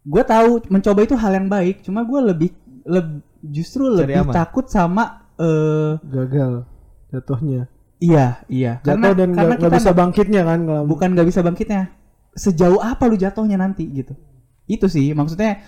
[0.00, 2.50] gue tahu mencoba itu hal yang baik cuma gue lebih
[2.84, 4.34] leb- justru Cari lebih aman.
[4.34, 6.68] takut sama eh gagal
[7.08, 7.66] jatuhnya.
[8.00, 8.80] Iya iya.
[8.80, 11.92] Jatuh dan nggak nggak kita bisa bangkitnya kan kalau bukan gak bisa bangkitnya.
[12.32, 14.16] Sejauh apa lu jatuhnya nanti gitu.
[14.64, 15.60] Itu sih maksudnya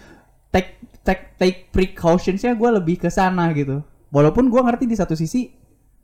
[0.48, 3.80] take take take precautionsnya gue lebih ke sana gitu.
[4.12, 5.52] Walaupun gue ngerti di satu sisi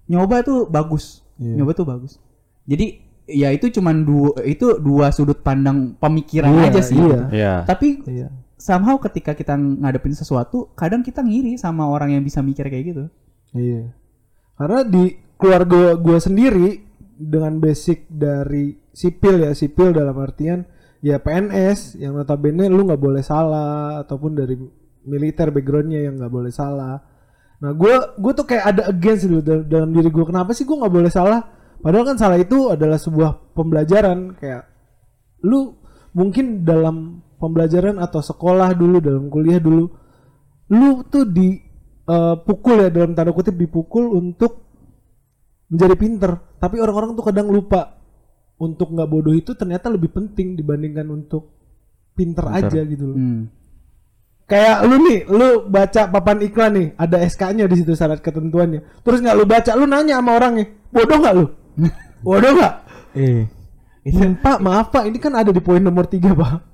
[0.09, 1.25] nyoba tuh bagus.
[1.41, 1.61] Iya.
[1.63, 2.17] nyoba tuh bagus.
[2.69, 7.21] Jadi ya itu cuman dua itu dua sudut pandang pemikiran Iya, aja sih iya.
[7.29, 7.55] Iya.
[7.63, 8.29] tapi Iya.
[8.57, 13.05] somehow ketika kita ngadepin sesuatu kadang kita ngiri sama orang yang bisa mikir kayak gitu
[13.53, 13.93] Iya.
[14.55, 15.05] Karena di
[15.37, 16.69] keluarga gue sendiri
[17.15, 20.67] dengan basic dari sipil ya sipil dalam artian
[20.99, 24.59] ya PNS yang notabene lu nggak boleh salah ataupun dari
[25.05, 26.99] militer backgroundnya yang nggak boleh salah.
[27.59, 30.75] Nah gue gue tuh kayak ada against gitu dal- dalam diri gue kenapa sih gue
[30.75, 31.41] nggak boleh salah?
[31.79, 34.67] Padahal kan salah itu adalah sebuah pembelajaran kayak
[35.47, 35.79] lu
[36.13, 39.87] mungkin dalam pembelajaran atau sekolah dulu dalam kuliah dulu
[40.75, 41.55] lu tuh di
[42.05, 44.67] eh, pukul ya dalam tanda kutip dipukul untuk
[45.71, 47.99] menjadi pinter tapi orang-orang tuh kadang lupa
[48.59, 51.55] untuk nggak bodoh itu ternyata lebih penting dibandingkan untuk
[52.19, 52.67] pinter, Pinter.
[52.67, 53.17] aja gitu loh.
[53.17, 53.43] Hmm.
[54.49, 59.05] Kayak lu nih, lu baca papan iklan nih, ada SK-nya di situ syarat ketentuannya.
[59.05, 61.47] Terus nggak lu baca, lu nanya sama orangnya, bodoh nggak lu?
[62.25, 62.75] Bodoh nggak?
[63.15, 63.47] Eh.
[64.09, 66.65] Hmm, Pak, maaf Pak, ini kan ada di poin nomor tiga Pak.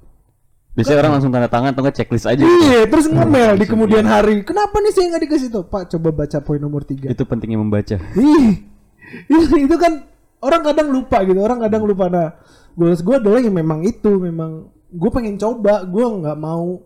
[0.75, 2.43] Biasanya orang langsung tanda tangan atau nggak checklist aja.
[2.43, 2.51] gitu.
[2.51, 4.43] Iya, terus ngomel di kemudian hari.
[4.43, 5.64] Kenapa nih saya nggak dikasih tuh?
[5.71, 7.14] Pak, coba baca poin nomor tiga.
[7.14, 7.95] Itu pentingnya membaca.
[8.19, 8.67] Ih,
[9.31, 10.03] itu, itu kan
[10.43, 12.11] orang kadang lupa gitu, orang kadang lupa.
[12.11, 12.29] Nah,
[12.75, 16.83] goals gue adalah yang memang itu, memang gue pengen coba, gue nggak mau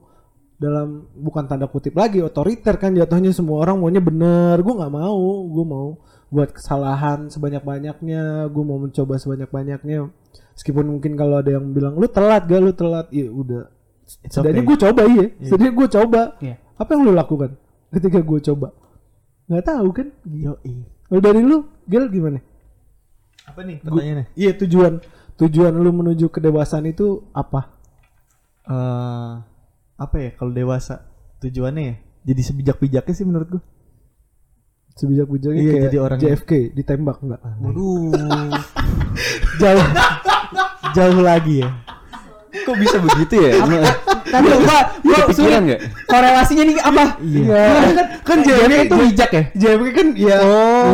[0.59, 5.49] dalam bukan tanda kutip lagi otoriter kan jatuhnya semua orang maunya bener, gue nggak mau,
[5.49, 5.89] gue mau
[6.29, 10.13] buat kesalahan sebanyak banyaknya, gue mau mencoba sebanyak banyaknya.
[10.55, 13.73] Meskipun mungkin kalau ada yang bilang lu telat gak, lu telat, ya udah.
[14.09, 14.69] Setidaknya okay.
[14.69, 16.21] gue coba iya, setidaknya gue coba.
[16.41, 16.57] Iya.
[16.79, 17.51] Apa yang lu lakukan
[17.93, 18.69] ketika gue coba?
[19.49, 20.09] Nggak tahu kan?
[20.29, 20.75] Yoi.
[21.09, 22.41] Kalau dari lu, Gel gimana?
[23.49, 24.27] Apa nih Gua- pertanyaannya?
[24.37, 24.93] Iya tujuan
[25.41, 27.73] tujuan lu menuju kedewasaan itu apa?
[28.69, 29.35] Eh,
[29.97, 31.09] apa ya kalau dewasa
[31.41, 31.97] tujuannya ya?
[32.29, 33.63] Jadi sebijak-bijaknya sih menurut gua.
[34.99, 37.41] Sebijak-bijaknya Iya, kayak jadi orang- JFK ditembak enggak?
[37.63, 38.11] Waduh.
[39.61, 39.87] Jauh.
[40.91, 41.71] Jauh lagi ya.
[42.59, 43.53] Kok bisa begitu ya?
[44.27, 45.67] Tapi gua gua Kepikiran sulit.
[45.69, 45.81] nggak?
[46.05, 47.05] Korelasinya nih apa?
[47.21, 47.63] Iya.
[47.71, 49.43] kan, kan JFK itu bijak ya?
[49.55, 50.37] JFK kan ya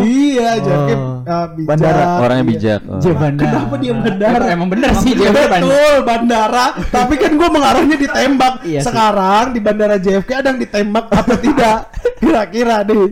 [0.03, 1.14] iya JFK Oh.
[1.25, 1.69] Uh, bijak.
[1.69, 2.05] Bandara.
[2.21, 2.53] Orangnya iya.
[2.53, 2.81] bijak.
[2.87, 3.01] Oh.
[3.01, 3.51] J bandara.
[3.51, 4.45] Kenapa dia bandara?
[4.53, 5.57] Emang bener sih J bandara.
[5.59, 8.55] Betul bandara, tapi kan gue mengarahnya ditembak.
[8.63, 8.87] Iya sih.
[8.87, 11.79] Sekarang di bandara JFK ada yang ditembak apa tidak?
[12.23, 13.11] Kira-kira deh.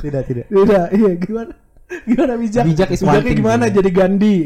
[0.00, 0.44] Tidak, tidak.
[0.48, 1.52] Tidak, iya gimana?
[2.06, 2.64] Gimana bijak?
[2.64, 3.74] Bijak is Bijaknya gimana sih.
[3.76, 4.38] jadi Gandhi?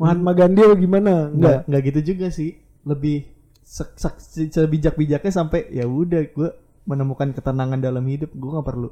[0.00, 1.12] Mahatma Gandhi apa gimana?
[1.28, 1.80] Enggak, Enggak.
[1.92, 2.56] gitu juga sih.
[2.86, 3.28] Lebih
[3.60, 6.56] se- se- se- sebijak-bijaknya sampai ya udah gua
[6.88, 8.32] menemukan ketenangan dalam hidup.
[8.32, 8.88] Gua nggak perlu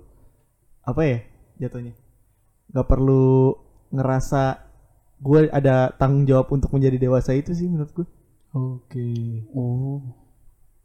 [0.85, 1.19] apa ya
[1.61, 1.93] jatuhnya.
[2.69, 3.55] Nggak perlu
[3.89, 4.43] ngerasa
[5.19, 8.07] gue ada tanggung jawab untuk menjadi dewasa itu sih menurut gue.
[8.51, 9.09] Oke.
[9.53, 10.01] Oh.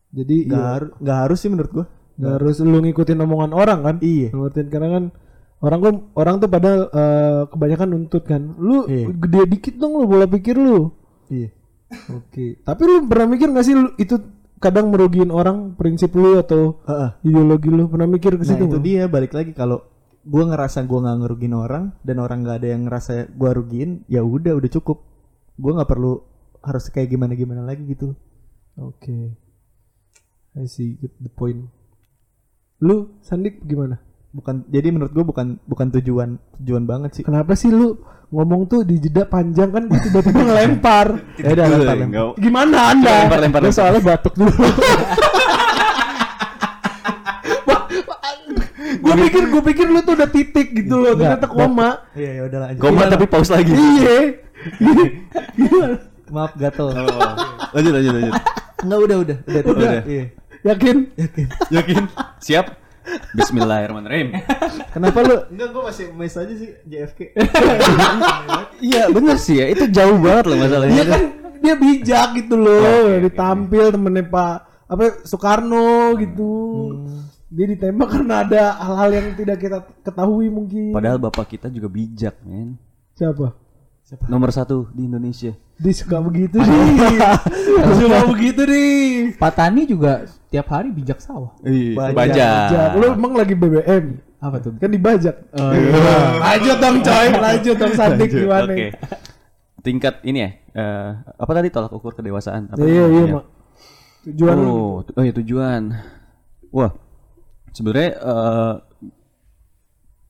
[0.09, 1.85] Jadi Nggak iya, harus nggak harus sih menurut gue.
[2.13, 3.95] nggak harus lu ngikutin omongan orang kan?
[3.99, 4.29] Iya.
[4.29, 5.03] Ngikutin karena kan
[5.59, 8.41] orang kan orang tuh pada eh, kebanyakan nuntut kan.
[8.55, 9.09] Lu Iya.
[9.09, 10.93] gede dikit dong lu bola pikir lu.
[11.27, 11.49] Iya.
[12.09, 12.57] Oke.
[12.59, 14.17] Tapi lu pernah mikir gak sih lu itu
[14.57, 17.09] kadang merugiin orang prinsip lu atau Heeh.
[17.23, 18.63] ideologi lu pernah mikir ke Nah situ?
[18.63, 18.81] itu nggak?
[18.81, 19.83] dia balik lagi kalau
[20.23, 24.23] gue ngerasa gue nggak ngerugiin orang dan orang nggak ada yang ngerasa gue rugiin ya
[24.23, 25.03] udah udah cukup
[25.55, 26.23] gue nggak perlu
[26.63, 28.15] harus kayak gimana gimana lagi gitu
[28.73, 29.37] Oke.
[30.57, 31.69] I see get the point.
[32.81, 34.01] Lu Sandik gimana?
[34.33, 38.01] bukan jadi menurut gue bukan bukan tujuan tujuan banget sih Kenapa sih lu
[38.33, 41.07] ngomong tuh di jeda panjang kan tiba-tiba ngelempar.
[41.37, 42.25] ya udah lempar, lempar.
[42.41, 43.13] Gimana Anda?
[43.29, 43.77] Lempar, lempar, Lu lempar.
[43.77, 44.49] soalnya batuk dulu.
[48.95, 52.05] gue pikir gue pikir lu tuh udah titik gitu loh, ternyata koma.
[52.13, 53.71] iya ya udah lanjut Koma tapi pause lagi.
[53.71, 54.17] Iya.
[56.29, 57.33] Maaf gatel Oh.
[57.73, 58.33] Lanjut lanjut lanjut.
[58.83, 59.73] nggak udah udah udah Udah.
[59.73, 60.25] udah iya
[60.63, 60.97] Yakin?
[61.69, 62.03] Yakin?
[62.39, 62.65] Siap?
[63.35, 64.31] Bismillahirrahmanirrahim.
[64.89, 65.35] Kenapa lu?
[65.51, 67.19] enggak gue masih mes aja sih JFK
[68.91, 69.67] Iya bener sih ya.
[69.67, 70.95] Itu jauh banget loh masalahnya.
[70.95, 71.21] Dia kan
[71.59, 76.51] dia bijak gitu loh, ditampil temennya Pak apa Soekarno gitu.
[77.53, 80.89] Dia ditembak karena ada hal-hal yang tidak kita ketahui mungkin.
[80.89, 82.81] Padahal bapak kita juga bijak, men.
[83.13, 83.53] siapa?
[84.25, 85.53] Nomor satu di Indonesia.
[85.77, 87.17] Dia suka begitu nih.
[88.01, 89.37] suka begitu nih.
[89.37, 91.53] Pak Tani juga tiap hari bijak sawah.
[91.61, 92.69] Iya, Bajak.
[92.73, 92.89] Bijak.
[92.97, 94.05] Lu emang lagi BBM?
[94.43, 94.73] Apa tuh?
[94.75, 95.35] Kan dibajak.
[95.55, 95.93] Oh, iya.
[96.41, 98.71] Lanjut dong coy, lanjut dong Sandik Lanjut, gimana?
[98.75, 98.87] Oke.
[99.83, 100.49] Tingkat ini ya.
[100.73, 102.75] eh, apa tadi tolak ukur kedewasaan?
[102.75, 103.45] Apa Iya iya mak.
[104.23, 105.83] Tujuan oh, tu- oh ya tujuan.
[106.71, 106.91] Wah,
[107.73, 108.73] sebenarnya eh,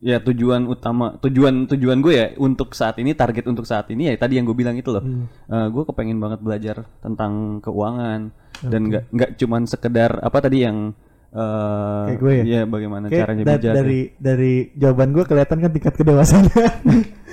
[0.04, 4.18] ya tujuan utama, tujuan tujuan gue ya untuk saat ini target untuk saat ini ya
[4.18, 5.00] tadi yang gue bilang itu loh.
[5.00, 5.28] Hmm.
[5.46, 10.92] Eh, gue kepengen banget belajar tentang keuangan dan nggak nggak cuman sekedar apa tadi yang
[11.30, 12.44] eh Kayak gue ya?
[12.44, 13.74] Iya, bagaimana Kayak caranya da- bijak.
[13.74, 16.54] dari dari jawaban gue kelihatan kan tingkat kedewasaannya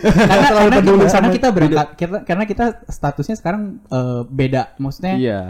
[0.01, 4.63] karena karena, peduli kita, karena sama- kita berangkat kita- karena kita statusnya sekarang eh, beda
[4.77, 5.41] maksudnya Iya.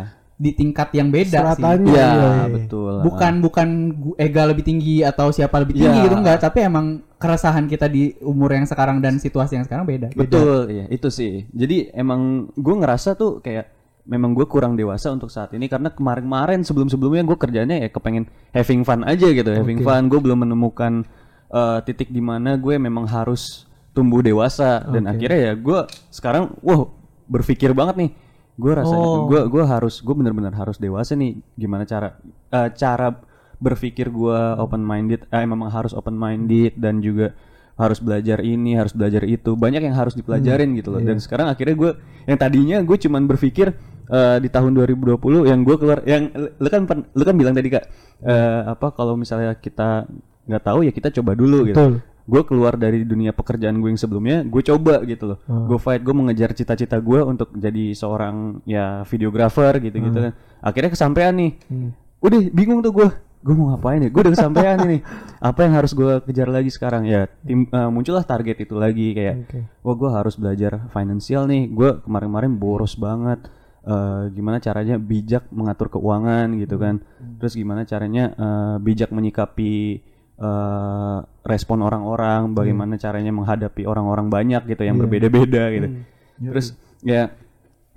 [0.41, 1.85] Di tingkat yang beda sih Stratanya.
[1.93, 2.45] Iya, iya, iya.
[2.49, 3.05] betul.
[3.05, 3.69] bukan bukan
[4.17, 6.05] Ega lebih tinggi atau siapa lebih tinggi Iya.
[6.09, 10.09] gitu enggak tapi emang keresahan kita di umur yang sekarang dan situasi yang sekarang beda
[10.17, 11.45] Betul, iya itu sih.
[11.53, 13.69] Jadi emang gue ngerasa tuh kayak
[14.09, 18.25] memang gue kurang dewasa untuk saat ini karena kemarin-kemarin sebelum-sebelumnya gue kerjanya ya kepengen
[18.57, 20.09] having fun aja gitu, having fun.
[20.09, 21.05] Gue belum menemukan
[21.53, 26.89] eh, titik di mana gue memang harus tumbuh dewasa dan akhirnya ya gue sekarang wah
[27.29, 28.11] berpikir banget nih.
[28.61, 31.41] Gue rasanya gue gue harus gue bener-bener harus dewasa nih.
[31.57, 32.21] Gimana cara
[32.53, 33.09] eh, cara
[33.61, 37.33] berpikir gue open minded, eh memang harus open minded dan juga
[37.81, 39.57] harus belajar ini harus belajar itu.
[39.57, 41.01] Banyak yang harus dipelajarin gitu loh.
[41.01, 41.91] dan sekarang akhirnya gue
[42.29, 43.73] yang tadinya gue cuman berpikir
[44.13, 46.85] eh, di tahun 2020 yang gue keluar yang lu kan
[47.17, 47.85] lu kan bilang tadi kak
[48.29, 50.05] eh, apa kalau misalnya kita
[50.51, 51.79] nggak tahu ya kita coba dulu gitu.
[51.79, 51.93] Betul.
[52.27, 55.39] Gue keluar dari dunia pekerjaan gue yang sebelumnya gue coba gitu loh.
[55.47, 60.33] Gue fight gue mengejar cita-cita gue untuk jadi seorang ya videografer gitu gitu kan.
[60.61, 61.53] Akhirnya kesampaian nih.
[62.21, 63.09] Udah bingung tuh gue
[63.41, 64.13] gue mau ngapain ya?
[64.13, 65.01] Gue udah kesampaian ini.
[65.49, 67.09] Apa yang harus gue kejar lagi sekarang?
[67.09, 69.59] Ya tim eh, muncullah target itu lagi kayak Oke.
[69.81, 71.73] wah gue harus belajar finansial nih.
[71.73, 73.49] Gue kemarin-kemarin boros banget
[73.81, 77.01] Eh, gimana caranya bijak mengatur keuangan gitu kan.
[77.41, 80.05] Terus gimana caranya eh, bijak menyikapi
[80.41, 85.89] eh, respon orang-orang bagaimana caranya menghadapi orang-orang banyak gitu yang berbeda-beda gitu.
[86.41, 86.67] Terus
[87.05, 87.33] ya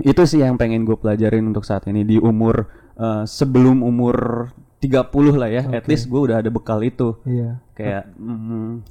[0.04, 2.68] itu sih yang pengen gue pelajarin untuk saat ini di umur
[3.00, 4.52] eh, sebelum umur
[4.84, 7.16] 30 lah ya at least gue udah ada bekal itu.
[7.24, 7.64] Iya.
[7.74, 8.86] kayak mm,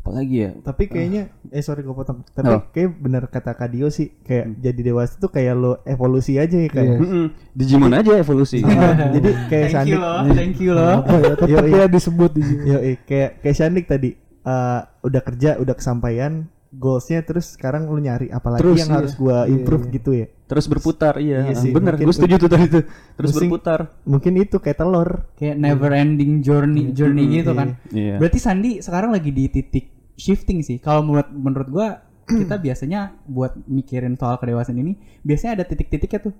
[0.00, 2.24] apalagi ya Tapi kayaknya eh sorry gue potong.
[2.32, 2.64] Tapi Oh.
[2.72, 6.86] kayak bener kata Kadio sih kayak jadi dewasa tuh kayak lo evolusi aja ya kan.
[6.96, 7.26] Mm-mm.
[7.52, 8.64] Digimon aja evolusi
[9.14, 10.94] jadi kayak Thank Sandik you loh, thank you loh.
[11.04, 11.32] Apa ya?
[11.36, 12.62] Tetap ya disebut di sini.
[12.64, 14.10] Yo, kayak kayak Shandik tadi
[14.40, 18.96] eh, udah kerja, udah kesampaian goalsnya terus sekarang lu nyari apalagi Terus, yang iya.
[19.02, 19.94] harus gua Iya, improve iya.
[19.98, 20.26] gitu ya.
[20.46, 22.82] terus berputar iya, Iya sih, bener mungkin gue setuju tuh tadi tuh
[23.14, 23.50] terus Pusing.
[23.50, 25.10] berputar Mungkin itu kayak telur.
[25.38, 27.78] Kayak never ending journey journey gitu kan.
[27.90, 30.78] iya Berarti Sandi sekarang lagi di titik shifting sih.
[30.78, 31.88] Kalau menurut menurut gua
[32.46, 36.34] kita biasanya buat mikirin soal kedewasaan ini biasanya ada titik-titiknya tuh.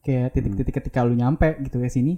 [0.00, 2.16] Kayak titik-titik ketika lu nyampe gitu ya sini.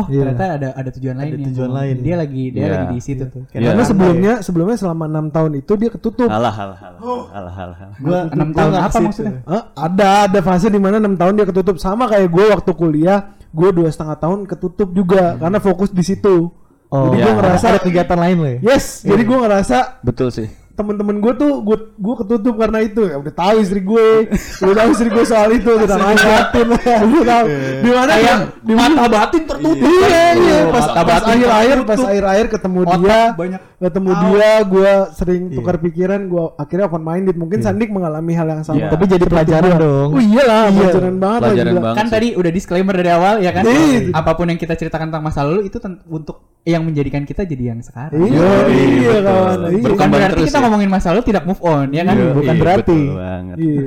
[0.00, 0.22] Oh, Iya.
[0.32, 1.46] ternyata ada ada tujujuan lain ya.
[1.52, 1.94] tujuan lain.
[2.00, 2.70] Dia lagi dia Iya.
[2.72, 3.42] lagi di situ tuh.
[3.52, 3.68] Iya.
[3.70, 6.28] Karena sebelumnya sebelumnya selama enam tahun itu dia ketutup.
[6.28, 7.76] halah halah halah halah.
[8.00, 9.04] Gua Enam tahun nggak apa situ.
[9.04, 9.34] maksudnya?
[9.44, 9.62] Hah?
[9.76, 13.68] ada ada fase di mana enam tahun dia ketutup sama kayak gue waktu kuliah gue
[13.74, 16.54] dua setengah tahun ketutup juga karena fokus di situ.
[16.90, 17.24] Oh, jadi iya.
[17.26, 18.58] gue ngerasa ada kegiatan lain loh ya.
[18.74, 23.02] yes, jadi gue ngerasa betul sih temen-temen gue tuh gue gue ketutup karena itu.
[23.04, 24.32] Ya udah tahu istri gue
[24.64, 27.46] udah tahu istri gue soal itu udah batin udah tahu.
[27.84, 29.84] Di mana ya di mata batin tertutup.
[29.84, 30.58] Iya iya.
[30.72, 33.22] Pas pas akhir akhir pas akhir akhir ketemu dia.
[33.36, 33.62] banyak.
[33.82, 38.60] Ketemu dia gue sering tukar pikiran gue akhirnya open minded mungkin Sandik mengalami hal yang
[38.60, 38.88] sama Iya.
[38.90, 40.10] Tapi jadi pelajaran dong.
[40.10, 42.12] oh iyalah pelajaran banget lah, pelajaran banget Kan sih.
[42.12, 43.64] tadi udah disclaimer dari awal ya kan.
[43.64, 44.12] Iya.
[44.12, 47.80] Apa pun yang kita ceritakan tentang masa lalu itu untuk yang menjadikan kita jadi yang
[47.80, 48.20] sekarang.
[48.20, 49.24] iya Yoi, iya betul.
[49.24, 50.62] kawan iya Bukan Berkembang berarti terus kita ya.
[50.62, 52.14] ngomongin masa lalu tidak move on ya kan?
[52.14, 53.00] Iya, bukan iya, berarti.
[53.00, 53.86] betul banget iya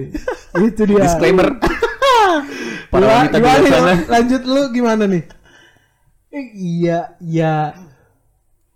[0.64, 1.48] itu dia disclaimer
[2.88, 5.24] para wanita di sana lanjut lu gimana nih
[6.30, 7.78] Eh, iya, iya.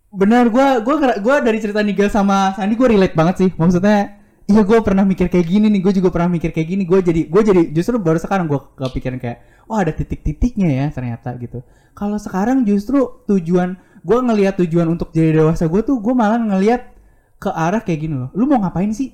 [0.08, 3.50] Benar, gua gua gua dari cerita Nigel sama Sandi gua relate banget sih.
[3.60, 6.84] Maksudnya, iya gua pernah mikir kayak gini nih, gua juga pernah mikir kayak gini.
[6.88, 11.36] Gua jadi gua jadi justru baru sekarang gua kepikiran kayak, oh ada titik-titiknya ya ternyata
[11.36, 11.60] gitu.
[11.92, 13.76] Kalau sekarang justru tujuan
[14.08, 16.88] gua ngelihat tujuan untuk jadi dewasa gua tuh gua malah ngelihat
[17.38, 18.30] ke arah kayak gini loh.
[18.34, 19.14] Lu mau ngapain sih?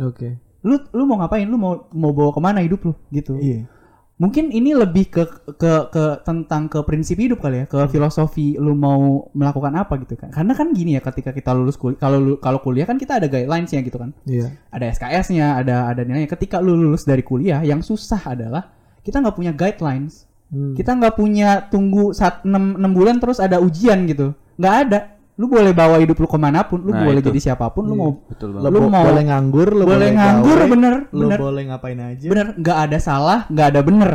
[0.00, 1.44] oke Lu lu mau ngapain?
[1.46, 3.68] Lu mau mau bawa ke mana hidup lu gitu Iya.
[4.14, 5.26] Mungkin ini lebih ke
[5.58, 10.14] ke ke tentang ke prinsip hidup kali ya ke filosofi lu mau melakukan apa gitu
[10.14, 10.30] kan.
[10.30, 13.26] Karena kan gini ya ketika kita lulus kuliah kalau lu- kalau kuliah kan kita ada
[13.26, 14.14] guidelines-nya gitu kan.
[14.22, 14.54] Iya.
[14.70, 16.30] Ada SKS-nya ada ada nilainya.
[16.30, 18.70] Ketika lu lulus dari kuliah yang susah adalah
[19.02, 20.30] kita nggak punya guidelines.
[20.54, 20.76] Hmm.
[20.76, 24.38] kita nggak punya tunggu saat 6, bulan terus ada ujian gitu.
[24.54, 27.28] Nggak ada lu boleh bawa hidup lu ke mana pun lu Nah, boleh itu.
[27.28, 28.00] jadi siapa pun lu Iya.
[28.00, 31.62] mau betul banget Lu mau- boleh nganggur, lo boleh nganggur gawe, bener lo bener boleh
[31.66, 32.26] ngapain aja.
[32.26, 34.10] bener nggak ada salah nggak ada bener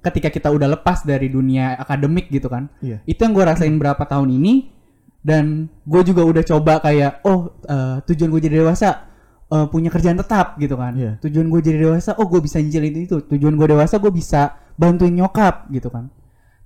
[0.00, 2.98] ketika kita udah lepas dari dunia akademik gitu kan Iya.
[3.04, 4.74] itu yang gue rasain berapa tahun ini
[5.20, 5.44] dan
[5.82, 9.06] gue juga udah coba kayak oh eh, tujuan gue jadi dewasa
[9.46, 11.12] eh, punya kerjaan tetap gitu kan Iya.
[11.20, 15.10] tujuan gue jadi dewasa oh gue bisa nyicilin itu tujuan gue dewasa gue bisa bantuin
[15.12, 16.10] nyokap gitu kan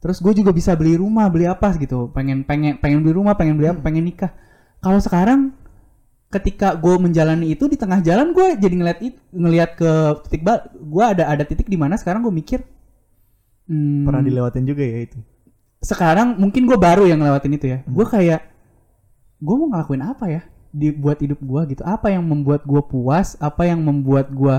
[0.01, 2.09] terus gue juga bisa beli rumah beli apa gitu.
[2.17, 4.33] Pengen pengen pengen beli rumah pengen beli apa pengen nikah.
[4.81, 5.53] Kalau sekarang
[6.33, 9.91] ketika gue menjalani itu di tengah jalan gue jadi ngeliat it, ngeliat ke
[10.27, 12.63] titik bal gue ada ada titik di mana sekarang gue mikir
[13.67, 15.19] hmm, Pernah dilewatin juga ya itu.
[15.83, 17.79] sekarang mungkin gue baru yang ngelewatin itu ya.
[17.89, 18.41] Gue kayak
[19.41, 20.43] gue mau ngelakuin apa ya?
[20.71, 21.83] Di buat hidup gue gitu.
[21.85, 23.35] Apa yang membuat gue puas?
[23.41, 24.57] Apa yang membuat gue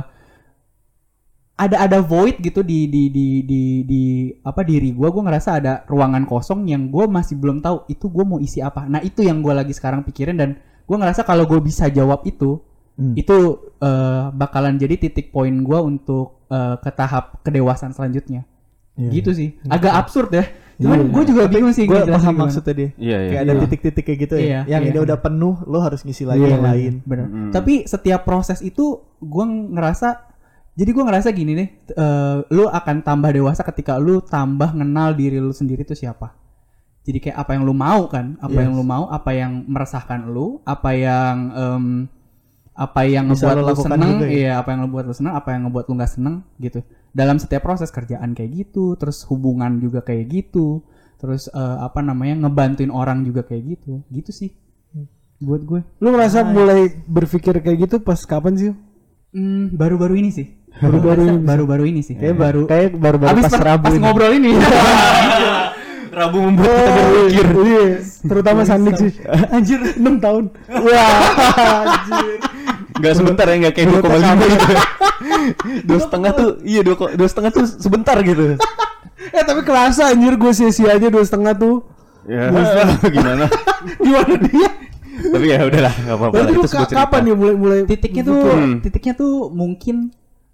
[1.62, 4.02] ada ada void gitu di di di di, di
[4.42, 8.24] apa diri gue gue ngerasa ada ruangan kosong yang gue masih belum tahu itu gue
[8.24, 11.62] mau isi apa nah itu yang gue lagi sekarang pikirin dan gue ngerasa kalau gue
[11.62, 12.58] bisa jawab itu
[12.92, 13.16] Hmm.
[13.16, 13.34] itu
[13.80, 18.44] eh, bakalan jadi titik poin gue untuk eh, ke tahap kedewasaan selanjutnya
[18.92, 19.10] Iya.
[19.16, 20.44] gitu sih agak absurd ya
[20.76, 22.42] cuman gue juga bingung sih Gue paham gimana.
[22.44, 22.90] maksudnya dia.
[23.00, 23.62] iya iya Kayak ada Iya.
[23.64, 24.44] titik-titik kayak gitu ya.
[24.44, 24.92] Iya, yang iya.
[24.92, 26.94] ini udah penuh, lo harus ngisi lagi Iya, yang lain.
[27.02, 27.52] bener Mm.
[27.56, 28.86] tapi setiap proses itu
[29.18, 30.31] gue ngerasa
[30.72, 35.38] jadi gue ngerasa gini nih eh, lu akan tambah dewasa ketika lu tambah kenal diri
[35.38, 36.32] lu sendiri itu siapa
[37.02, 38.64] jadi kayak apa yang lu mau kan apa Yes.
[38.64, 41.86] yang lu mau apa yang meresahkan lu apa yang em,
[42.72, 44.28] apa yang Bisa ngebuat lu lakukan seneng ya?
[44.30, 46.80] iya apa yang ngebuat lu seneng apa yang ngebuat lu nggak seneng gitu
[47.12, 50.80] dalam setiap proses kerjaan kayak gitu terus hubungan juga kayak gitu
[51.18, 54.52] terus eh, apa namanya ngebantuin orang juga kayak gitu gitu sih
[55.42, 58.72] buat gue Lu ngerasa mulai berpikir kayak gitu pas kapan sih?
[59.34, 60.46] Hmm, baru-baru ini sih
[60.78, 61.38] Baru-baru ini.
[61.42, 64.02] baru-baru ini sih Kayak baru kayak baru-baru Abis pas pas, Rabu pas ini.
[64.02, 64.52] ngobrol ini
[66.12, 67.46] Rabu membuat kita berpikir.
[67.56, 67.86] Iya,
[68.22, 69.12] terutama Sandik sih.
[69.56, 70.44] Anjir, 6 tahun.
[70.68, 71.18] Wah,
[71.88, 72.36] anjir.
[73.00, 74.68] Nggak sebentar ya, nggak kayak dua koma lima gitu.
[75.88, 78.60] Dua setengah tuh, iya dua, dua setengah tuh sebentar gitu.
[79.24, 81.88] Eh tapi kerasa anjir gue sia-sia aja dua setengah tuh.
[82.28, 82.52] Ya,
[83.08, 83.48] gimana?
[83.96, 84.70] Gimana dia?
[85.22, 86.34] Tapi ya udahlah, nggak apa-apa.
[86.36, 88.74] Berarti lu kapan nih mulai mulai titiknya tuh Hmm.
[88.84, 90.12] titiknya tuh mungkin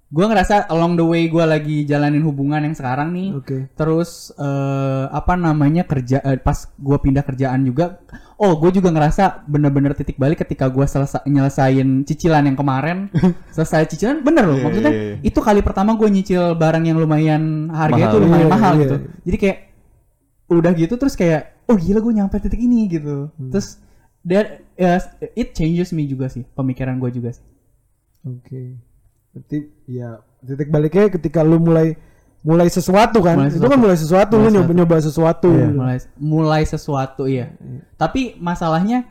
[0.08, 3.68] gue ngerasa along the way gue lagi jalanin hubungan yang sekarang nih Oke.
[3.76, 8.00] terus eh, apa namanya kerja eh, pas gue pindah kerjaan juga
[8.40, 13.12] oh gue juga ngerasa bener-bener titik balik ketika gue selesai nyelesain cicilan yang kemarin
[13.56, 15.16] selesai cicilan bener loh Iya, maksudnya iya, iya.
[15.28, 18.16] itu kali pertama gue nyicil barang yang lumayan harganya Mahal.
[18.16, 19.08] tuh lumayan Iya, mahal iya, gitu iya.
[19.28, 19.58] jadi kayak
[20.48, 23.52] udah gitu terus kayak oh gila gue nyampe titik ini gitu Hmm.
[23.52, 23.84] terus
[24.24, 25.04] that ya,
[25.36, 27.44] it changes me juga sih pemikiran gue juga sih
[28.24, 28.80] Oke.
[29.38, 30.10] Berarti ya
[30.42, 31.94] titik baliknya ketika lu mulai
[32.42, 33.38] mulai sesuatu kan.
[33.38, 33.70] Mulai Itu sesuatu.
[33.70, 35.50] kan mulai sesuatu lu nyoba nyoba sesuatu.
[35.50, 35.68] Iya.
[35.70, 37.54] mulai mulai sesuatu iya
[37.96, 39.06] tapi masalahnya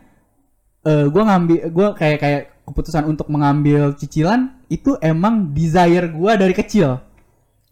[0.83, 6.51] eh gue ngambil gue kayak kayak keputusan untuk mengambil cicilan itu emang desire gue dari
[6.53, 6.99] kecil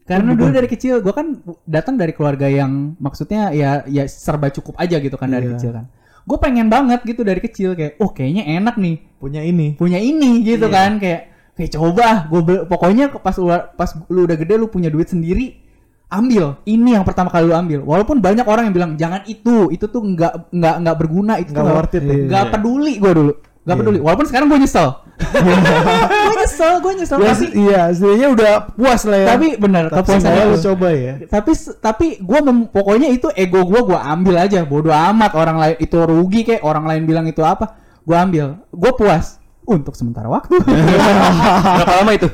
[0.05, 4.77] karena dulu dari kecil gue kan datang dari keluarga yang maksudnya ya ya serba cukup
[4.77, 5.53] aja gitu kan dari Iya.
[5.57, 5.85] kecil kan
[6.25, 9.75] gue pengen banget gitu dari kecil kayak oh kayaknya enak nih punya ini.
[9.75, 14.55] punya ini gitu kan kayak kayak coba gue pokoknya pas lu, pas lu udah gede
[14.59, 15.64] lu punya duit sendiri
[16.11, 16.62] ambil.
[16.62, 17.81] Ini yang pertama kali lu ambil.
[17.83, 21.67] Walaupun banyak orang yang bilang jangan itu itu tuh nggak nggak nggak berguna itu Nggak
[21.75, 22.14] worth it ya.
[22.31, 23.33] nggak peduli gue dulu.
[23.64, 23.99] Nggak peduli.
[23.99, 24.88] Walaupun sekarang gue nyesel.
[26.27, 27.19] Gue nyesel gue nyesel.
[27.23, 29.27] Ya, tapi iya, sebenarnya udah puas lah ya.
[29.31, 31.14] tapi bener Tapi saya lu coba ya.
[31.31, 32.38] tapi tapi gue
[32.75, 34.67] pokoknya itu ego gue gue ambil aja.
[34.67, 38.59] Bodoh amat orang lain itu rugi kayak orang lain bilang itu apa gue ambil.
[38.75, 42.29] Gue puas untuk sementara waktu Berapa lama itu?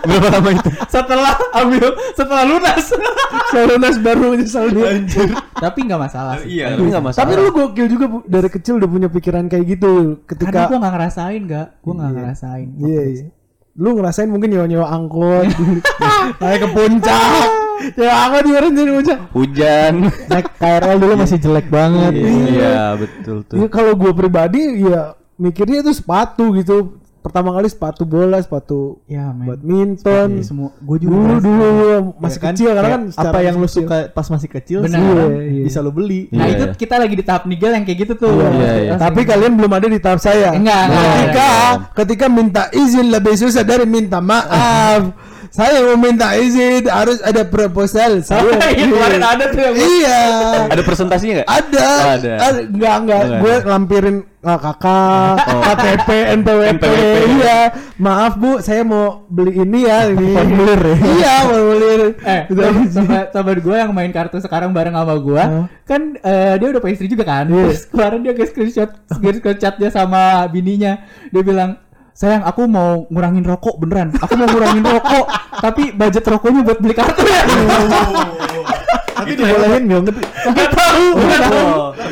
[0.00, 0.68] Berapa lama itu?
[0.86, 2.84] setelah ambil setelah lunas
[3.48, 4.90] Salunas baru nyesel dia.
[5.56, 7.20] tapi nggak masalah sih Iya, tapi nggak masalah.
[7.20, 8.18] Tapi lu gokil juga Bu.
[8.24, 12.10] dari kecil udah punya pikiran kayak gitu karena ketika gue nggak ngerasain nggak gue nggak
[12.12, 13.26] ngerasain Iya, iya.
[13.72, 15.46] Lu ngerasain mungkin nyewa-nyewa angkot
[16.42, 17.48] Naik ke puncak
[17.96, 19.94] Ya angkot di orang jadi puncak Hujan.
[20.26, 22.12] Naik KRL dulu masih jelek banget.
[22.12, 23.56] Iya, betul tuh.
[23.56, 29.28] Ya kalau gue pribadi ya mikirnya itu sepatu gitu Pertama kali sepatu bola, sepatu ya
[29.28, 31.68] men badminton semua gue juga Dulu dulu
[32.16, 32.52] masih Ya kan?
[32.56, 33.76] kecil karena kan secara apa yang lu kecil.
[33.76, 34.96] suka pas masih kecil Benar.
[34.96, 35.62] sekarang Iya, iya.
[35.62, 36.20] bisa lu beli.
[36.30, 36.72] nah Iya, itu iya.
[36.74, 38.92] kita lagi di tahap nigel yang kayak gitu tuh Iya, Iya, iya.
[38.96, 40.48] Tapi kalian belum ada di tahap saya.
[40.50, 41.74] Enggak, enggak, Ketika enggak.
[41.92, 45.02] ketika minta izin lebih susah dari minta maaf.
[45.50, 48.18] saya mau minta izin harus ada proposal.
[48.26, 50.20] Saya Iya, kemarin ada tuh yang Iya.
[50.72, 51.48] Ada presentasinya nggak?
[51.50, 51.82] Ada.
[51.82, 52.32] Oh, ada.
[52.38, 52.60] Ada.
[52.70, 53.20] Enggak, enggak.
[53.20, 55.62] Oh, Gue lampirin uh, kakak, Oh.
[55.66, 56.08] KTP,
[56.38, 56.70] NPWP.
[56.78, 57.04] NPWP.
[57.34, 57.58] Iya.
[57.98, 60.30] Maaf Bu, saya mau beli ini ya ini.
[60.32, 60.96] Formulir ya?
[60.96, 62.00] Iya, formulir.
[62.22, 62.40] Eh,
[62.88, 65.42] sahabat, sahabat gue yang main kartu sekarang bareng sama gue,
[65.84, 67.50] kan eh, dia udah punya istri juga kan.
[67.50, 67.74] Iya.
[67.74, 71.02] Terus kemarin dia screenshot, screenshot dia sama bininya.
[71.28, 71.74] Dia bilang,
[72.20, 74.12] sayang aku mau ngurangin rokok beneran.
[74.20, 75.24] Aku mau ngurangin rokok,
[75.64, 77.42] tapi budget rokoknya buat beli kartu ya.
[79.20, 80.22] Tapi dibolehin nggak ngerti.
[80.48, 81.64] Gak tahu, gak tahu.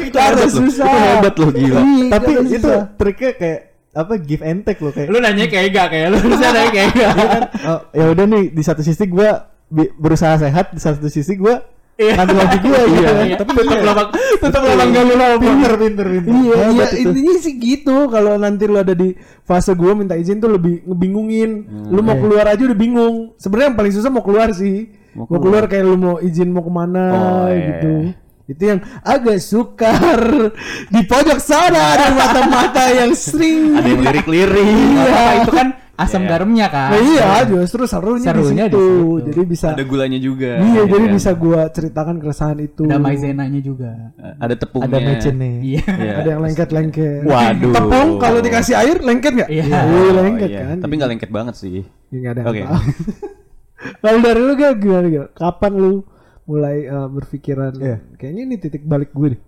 [0.04, 0.60] Itu Cara hebat loh.
[0.60, 0.84] susah.
[0.84, 1.80] Itu hebat loh gila.
[1.80, 3.60] Iya, Tapi itu triknya kayak
[3.96, 5.08] apa give and take lo kayak.
[5.08, 7.12] Lu nanya kayak gak kayak lu bisa nanya kayak gak.
[7.16, 9.28] Dia kan oh, ya udah nih di satu sisi gue
[9.96, 11.77] berusaha sehat, di satu sisi gue Iya.
[11.98, 13.26] Ngambil lagi gue gitu Iya, kan.
[13.26, 13.36] iya.
[13.36, 13.82] Tapi Tutup iya.
[13.82, 14.08] lubang,
[14.38, 15.40] tutup lubang gali lubang.
[15.40, 16.30] Pinter, pinter, pinter.
[16.30, 17.96] Iya, iya intinya sih gitu.
[18.06, 19.08] Kalau nanti lu ada di
[19.42, 21.50] fase gua minta izin tuh lebih ngebingungin.
[21.90, 23.34] lu mau keluar aja udah bingung.
[23.34, 24.86] Sebenarnya yang paling susah mau keluar sih.
[25.12, 25.66] Mau Mau, keluar.
[25.66, 27.66] kayak lu mau izin mau ke mana Oh, iya.
[27.66, 27.92] gitu.
[28.48, 30.20] Itu yang agak sukar
[30.88, 33.74] di pojok sana ada mata-mata yang sering.
[33.74, 34.70] Ada yang lirik-lirik.
[34.94, 35.68] Gak apa-apa, itu kan
[35.98, 36.28] asam Iya.
[36.30, 36.90] garamnya kan.
[36.94, 38.86] Nah, iya, justru serunya, Serunya di di situ.
[38.86, 39.26] situ.
[39.26, 40.50] Jadi bisa Ada gulanya juga.
[40.56, 41.14] Iya, jadi kan?
[41.18, 42.86] bisa gua ceritakan keresahan itu.
[42.86, 43.90] Ada maizenanya juga.
[44.38, 44.88] Ada tepungnya.
[44.88, 45.54] Ada mecin nih.
[45.60, 45.84] Iya.
[45.90, 46.12] Iya.
[46.16, 47.20] Ada yang lengket-lengket.
[47.26, 47.72] Waduh.
[47.74, 49.50] Tepung kalau dikasih air lengket nggak?
[49.50, 49.64] Iya.
[49.66, 50.60] Iya, Oh, lengket iya.
[50.62, 50.76] kan.
[50.78, 51.82] Tapi nggak lengket banget sih.
[52.08, 52.42] Ya, nggak ada.
[52.46, 52.60] Oke.
[52.62, 52.76] apa.
[54.02, 55.30] Kalau dari lu gak gimana gimana?
[55.32, 55.92] Kapan lu
[56.44, 57.96] mulai uh, berpikiran Iya.
[58.16, 59.40] kayaknya ini titik balik gue deh.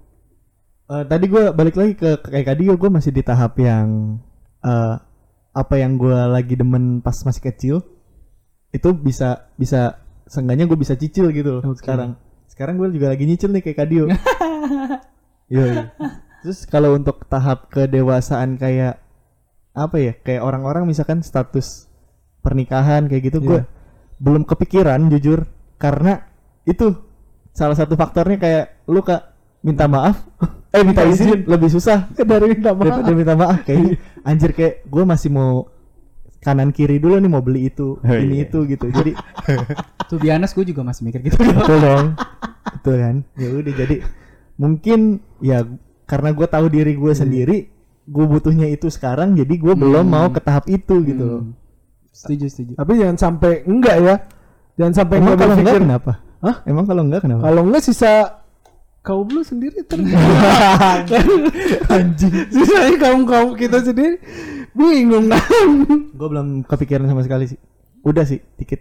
[0.86, 4.18] Eh, tadi gue balik lagi ke kayak tadi gue masih di tahap yang
[4.60, 4.94] eh,
[5.50, 7.76] apa yang gue lagi demen pas masih kecil
[8.70, 11.82] itu bisa bisa seenggaknya gue bisa cicil gitu loh Oke.
[11.82, 12.14] sekarang.
[12.46, 14.04] Sekarang gue juga lagi nyicil nih kayak kadio
[15.54, 15.90] Yoi.
[16.40, 19.02] terus kalau untuk tahap kedewasaan kayak
[19.70, 21.90] apa ya kayak orang-orang misalkan status
[22.40, 23.64] pernikahan kayak gitu gue Iya.
[24.18, 25.44] belum kepikiran jujur.
[25.76, 26.20] Karena
[26.62, 26.92] itu
[27.50, 30.20] salah satu faktornya kayak lu kak minta maaf.
[30.70, 32.06] Eh minta izin lebih susah.
[32.12, 33.00] Dari minta maaf.
[33.00, 35.68] Daripada minta maaf kayaknya anjir kayak gue masih mau
[36.40, 38.48] kanan kiri dulu nih mau beli itu Oh, ini iya.
[38.48, 39.12] itu gitu jadi
[40.08, 41.36] Tuh biasa gue juga masih mikir gitu.
[41.60, 42.06] betul dong
[42.80, 43.96] betul kan ya udah jadi
[44.56, 45.00] mungkin
[45.40, 45.64] ya
[46.04, 47.56] karena gue tahu diri gue sendiri
[48.10, 51.42] gue butuhnya itu sekarang jadi gue belum mau ke tahap itu gitu loh.
[52.10, 52.72] setuju setuju.
[52.74, 54.14] tapi jangan sampai enggak ya
[54.74, 56.56] jangan sampai emang enggak kalau enggak kenapa Hah?
[56.66, 58.39] emang kalau enggak kenapa kalau enggak sisa
[59.00, 59.96] kaum lu sendiri ter
[61.88, 62.32] anjing.
[62.52, 64.20] Sisanya kaum kaum kita sendiri.
[64.70, 65.42] Bingung kan
[66.14, 67.58] gue belum kepikiran sama sekali sih.
[68.04, 68.80] Udah sih dikit.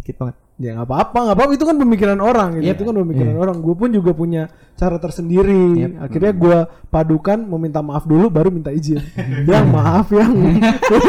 [0.00, 0.36] Dikit banget.
[0.54, 1.52] Ya nggak apa-apa nggak apa-apa.
[1.54, 2.64] Itu kan pemikiran orang gitu.
[2.66, 2.74] Iya.
[2.74, 3.56] itu kan pemikiran orang.
[3.62, 4.42] Gue pun juga punya
[4.74, 5.96] cara tersendiri.
[6.00, 8.98] Akhirnya gue padukan meminta maaf dulu baru minta izin.
[9.46, 10.32] Yang maaf yang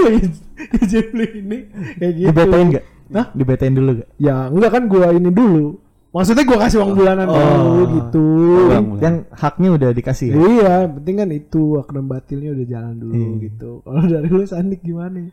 [0.86, 1.58] izin beli ini.
[1.98, 2.30] Kayak gitu.
[2.30, 2.86] Dibetain nggak?
[3.06, 3.30] Hah?
[3.38, 5.78] dibetain dulu gak ya enggak kan gue ini dulu
[6.16, 7.36] maksudnya gue kasih uang bulanan Oh.
[7.36, 8.26] dulu gitu
[9.04, 10.36] yang haknya udah dikasih ya?
[10.40, 13.30] Iya, penting kan itu hak dan batilnya udah jalan dulu Iya.
[13.44, 13.70] gitu.
[13.84, 15.28] Kalau dari lu Sandik gimana?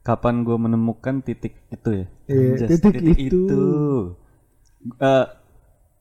[0.00, 2.06] Kapan gue menemukan titik itu ya?
[2.26, 3.54] Iya, Anjas, titik itu.
[4.98, 5.26] Eh,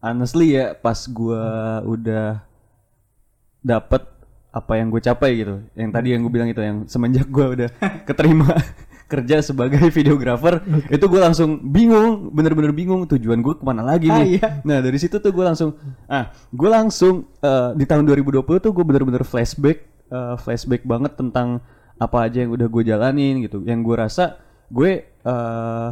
[0.01, 1.43] honestly ya, pas gue
[1.85, 2.41] udah
[3.61, 4.01] dapet
[4.49, 7.69] apa yang gue capai gitu, yang tadi yang gue bilang itu, yang semenjak gue udah
[8.09, 8.51] keterima
[9.11, 14.23] kerja sebagai videografer, itu gue langsung bingung, bener-bener bingung tujuan gue ke mana lagi Ah,
[14.23, 14.39] nih.
[14.39, 14.63] iya.
[14.63, 15.75] Nah dari situ tuh gue langsung,
[16.07, 21.59] ah gue langsung eh, di tahun 2020 tuh gue bener-bener flashback, eh, flashback banget tentang
[21.99, 23.59] apa aja yang udah gue jalanin gitu.
[23.61, 24.23] Yang gue rasa
[24.71, 25.89] gue eh,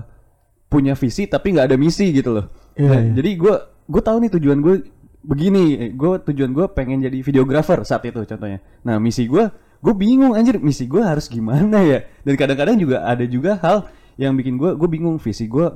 [0.66, 2.46] punya visi tapi nggak ada misi gitu loh.
[2.74, 3.12] Iya, Nah, iya.
[3.20, 3.56] Jadi gue
[3.90, 4.76] gue tahu nih tujuan gue
[5.20, 8.64] begini, gue tujuan gue pengen jadi videografer saat itu contohnya.
[8.82, 9.46] Nah misi gue,
[9.80, 12.04] gue bingung anjir misi gue harus gimana ya.
[12.24, 13.88] Dan kadang-kadang juga ada juga hal
[14.20, 15.68] yang bikin gue, gue bingung visi gue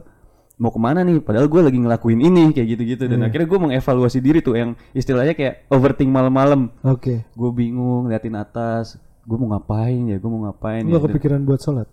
[0.60, 1.24] mau ke mana nih?
[1.24, 3.04] Padahal gue lagi ngelakuin ini kayak gitu-gitu.
[3.08, 6.70] Dan akhirnya gue mengevaluasi diri tuh yang istilahnya kayak overthink malam-malam.
[6.84, 7.24] Oke.
[7.24, 11.04] gue bingung liatin atas gue mau ngapain ya gue mau ngapain Lu ya?
[11.08, 11.88] Kepikiran buat sholat?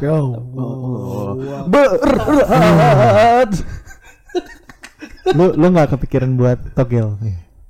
[0.00, 0.36] Yo.
[1.72, 3.50] berat.
[5.32, 7.16] Lu lu nggak kepikiran buat togel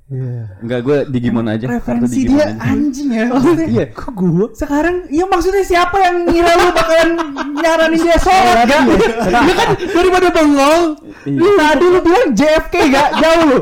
[0.07, 0.55] Iya.
[0.63, 2.63] Enggak gue Digimon aja kartu Referensi dia aja.
[2.63, 3.25] anjing ya.
[3.27, 3.85] Maksudnya, Iya.
[3.91, 4.47] Kok gua?
[4.55, 7.09] Sekarang, iya maksudnya siapa yang ngira lu bakalan
[7.53, 8.81] nyaranin dia sholat gak?
[9.27, 10.83] Dia kan daripada bengong.
[11.25, 11.49] Iya.
[11.59, 13.59] Tadi lu bilang JFK gak jauh lu.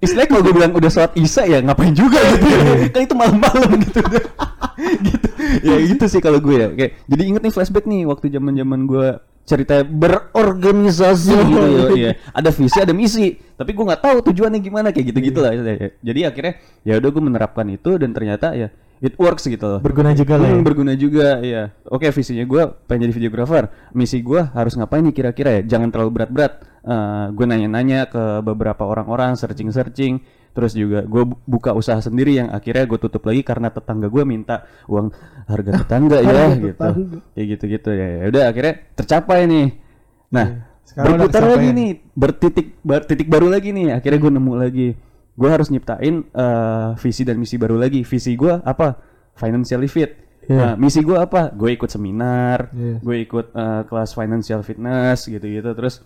[0.00, 2.88] Istilahnya kalau gue bilang udah sholat isya ya ngapain juga gitu ya.
[2.88, 4.00] kan itu malam-malam gitu
[5.06, 5.28] gitu
[5.60, 8.88] ya gitu sih kalau gue ya kayak jadi inget nih flashback nih waktu zaman zaman
[8.88, 9.08] gue
[9.44, 12.10] cerita berorganisasi gitu ya iya.
[12.30, 13.34] ada visi ada misi.
[13.60, 15.52] Tapi gue nggak tahu tujuannya gimana kayak gitu gitulah
[16.00, 19.80] jadi akhirnya ya udah gue menerapkan itu dan ternyata ya it works gitu loh.
[19.80, 20.56] Berguna juga lah ya.
[20.56, 25.14] Hmm, berguna juga ya oke visinya gue pengen jadi videografer misi gue harus ngapain nih
[25.16, 25.76] kira-kira ya?
[25.76, 26.52] Jangan terlalu berat-berat.
[26.80, 32.48] Eh, gue nanya-nanya ke beberapa orang-orang searching-searching terus juga gue bu- buka usaha sendiri yang
[32.48, 35.14] akhirnya gue tutup lagi karena tetangga gue minta uang
[35.46, 36.66] harga tetangga ya Harga gitu.
[36.74, 37.18] tetangga.
[37.30, 37.90] kayak gitu-gitu.
[37.90, 39.66] Ya ya udah akhirnya tercapai nih.
[40.28, 40.46] Nah
[40.82, 43.94] Sekarang udah berputar lagi nih bertitik bar- titik baru lagi nih.
[43.94, 44.88] Akhirnya gue nemu lagi.
[45.32, 48.02] Gue harus nyiptain eh, visi dan misi baru lagi.
[48.02, 48.98] Visi gue apa?
[49.32, 50.12] Financially fit.
[50.42, 50.56] Iya.
[50.56, 51.52] nah misi gue apa?
[51.52, 52.98] Gue ikut seminar Iya.
[52.98, 55.70] gue ikut eh, kelas financial fitness gitu-gitu.
[55.70, 56.02] Terus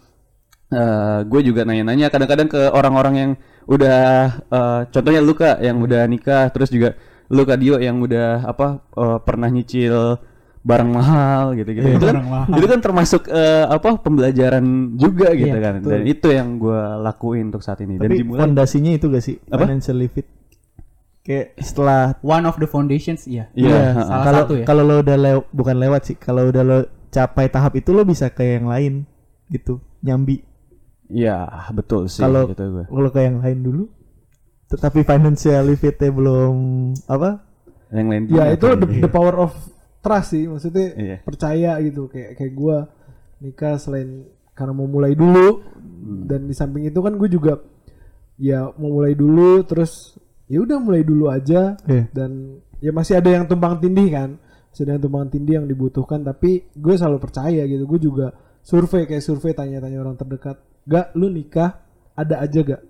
[0.71, 3.31] eh, gue juga nanya-nanya kadang-kadang ke orang-orang yang
[3.67, 4.01] udah
[4.45, 6.95] eh, contohnya lu kak yang udah nikah terus juga
[7.27, 10.21] lu kak Dio yang udah apa eh, pernah nyicil
[10.61, 12.49] barang mahal gitu-gitu Iya, itu kan barang mahal.
[12.55, 17.49] itu kan termasuk eh, apa pembelajaran juga gitu Iya, kan dan itu yang gue lakuin
[17.49, 19.65] untuk saat ini dan tapi dimulai fondasinya itu gak sih Apa?
[19.65, 20.29] financially fit
[21.21, 23.49] kayak setelah One of the foundations, iya.
[23.51, 24.03] Iya, Iya, ha-ha.
[24.03, 24.65] salah kalau satu ya.
[24.67, 28.29] kalau lo udah lew- bukan lewat sih kalau udah lo capai tahap itu lo bisa
[28.29, 29.09] ke yang lain
[29.47, 30.45] gitu nyambi
[31.07, 31.37] Iya
[31.71, 33.85] betul sih kalau gitu gue kalau ke yang lain dulu
[34.67, 36.55] tetapi financially fitnya belum
[37.05, 37.45] apa
[37.93, 39.53] yang lain Ya itu the, the power of
[40.01, 41.17] trust sih, maksudnya Iya.
[41.23, 42.89] percaya gitu kayak kayak gua
[43.39, 45.61] nikah selain karena mau mulai dulu
[46.05, 46.29] Hmm.
[46.29, 47.65] dan di samping itu kan gue juga
[48.37, 52.13] ya mau mulai dulu terus ya udah mulai dulu aja Iya.
[52.13, 54.37] dan ya masih ada yang tumpang tindih kan
[54.69, 59.05] masih ada yang tumpang tindih yang dibutuhkan tapi gue selalu percaya gitu gue juga survei
[59.05, 60.57] kayak survei tanya-tanya orang terdekat.
[60.89, 61.85] Gak lu nikah
[62.17, 62.83] ada aja gak?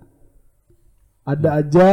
[1.27, 1.87] Ada aja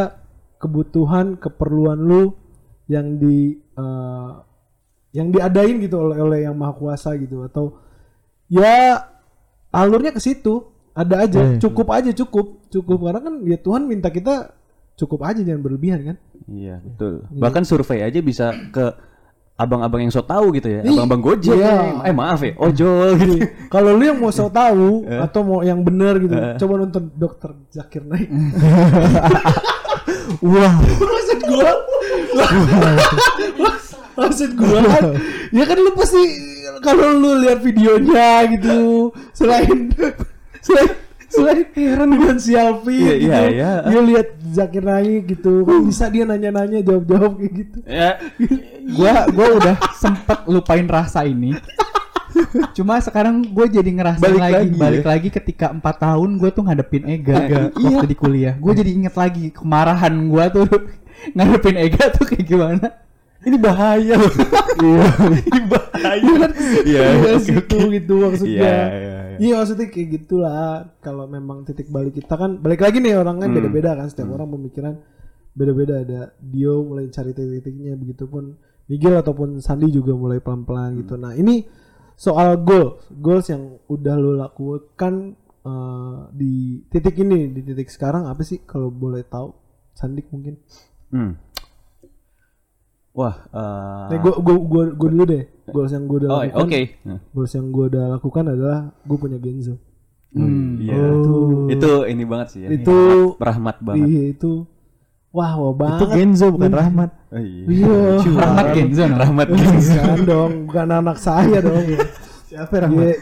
[0.63, 2.39] kebutuhan keperluan lu
[2.87, 4.33] yang di eh,
[5.13, 7.43] yang diadain gitu oleh oleh yang maha kuasa gitu.
[7.43, 7.83] Atau
[8.47, 9.03] ya
[9.75, 10.71] alurnya ke situ.
[10.93, 11.41] Ada aja.
[11.41, 11.59] Hmm.
[11.59, 12.69] cukup aja cukup.
[12.71, 14.53] Cukup karena kan ya Tuhan minta kita
[14.97, 16.17] cukup aja jangan berlebihan kan?
[16.47, 17.27] Iya betul.
[17.33, 19.12] Bahkan survei aja bisa ke
[19.63, 22.03] abang-abang yang so tahu gitu ya, abang-abang Gojek, Iya.
[22.03, 23.35] eh maaf ya, ojol gitu.
[23.75, 28.03] Kalau lu yang mau so tahu atau mau yang benar gitu, coba nonton Dokter Zakir
[28.03, 28.27] Naik.
[30.43, 31.71] Wah, maksud gua?
[34.13, 35.05] Maksud gua kan
[35.51, 36.21] ya kan lu pasti
[36.81, 39.89] kalau lu lihat videonya gitu selain
[40.61, 40.91] selain
[41.33, 43.73] selain heran dengan si Alfi Iya, gitu, iya, iya.
[43.89, 45.65] dia lihat Zakir Naik gitu.
[45.65, 47.79] Kan bisa dia nanya-nanya jawab-jawab kayak gitu.
[47.89, 48.11] Ya,
[48.93, 51.57] gua gua udah sempet lupain rasa ini.
[52.73, 55.09] Cuma sekarang gue jadi ngerasain Balik lagi, lagi, balik ya?
[55.13, 58.55] lagi ketika empat tahun gue tuh ngadepin Ega Ega, waktu di kuliah.
[58.57, 60.67] Gue jadi inget lagi kemarahan gue tuh
[61.37, 62.89] ngadepin Ega tuh kayak gimana.
[63.43, 64.33] Ini bahaya loh.
[64.81, 65.07] iya.
[65.45, 66.47] Ini bahaya.
[66.87, 67.33] Iya, iya
[68.01, 68.63] gitu maksudnya.
[68.63, 69.39] Iya, iya, iya.
[69.41, 73.49] Iya maksudnya kayak gitulah kalau memang titik balik kita kan balik lagi nih orang kan
[73.53, 73.57] Hmm.
[73.61, 74.95] beda-beda kan setiap orang pemikiran
[75.53, 78.57] beda-beda ada Dio mulai cari titik-titiknya begitupun
[78.89, 81.15] Miguel ataupun Sandi juga mulai pelan-pelan gitu.
[81.21, 81.65] Nah ini
[82.17, 88.43] soal goal goals yang udah lo lakukan eh, di titik ini di titik sekarang apa
[88.43, 89.53] sih kalau boleh tahu
[89.93, 90.57] Sandik mungkin?
[91.13, 91.37] Hmm.
[93.13, 96.63] Wah, eh, Nih gua gua gua, gua dulu deh goals yang gua udah oh, lakukan.
[96.65, 96.81] oke.
[97.05, 99.75] Nah, Goals yang gua udah lakukan adalah gua punya Genzo.
[100.33, 100.81] Hmm.
[100.81, 100.97] Iya.
[101.13, 101.69] Oh.
[101.69, 102.69] Itu ini banget sih ya.
[102.73, 104.09] Itu- rahmat banget.
[104.09, 104.65] Iya itu
[105.29, 106.09] wah wah itu banget.
[106.17, 107.11] Genzo bukan Rahmat.
[107.33, 107.65] Oh, iya.
[107.69, 108.01] Iya.
[108.37, 109.03] Rahmat Genzo?
[109.13, 111.85] Rahmat Bukan dong, bukan anak saya dong.
[112.49, 113.17] Siapa Rahmat?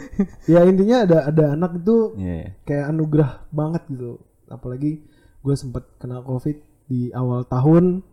[0.47, 2.35] ya, ya intinya ada ada anak itu Iya.
[2.35, 2.47] iya.
[2.63, 4.19] kayak anugerah banget gitu.
[4.47, 5.03] Apalagi
[5.41, 8.03] gue sempet kena covid di awal tahun.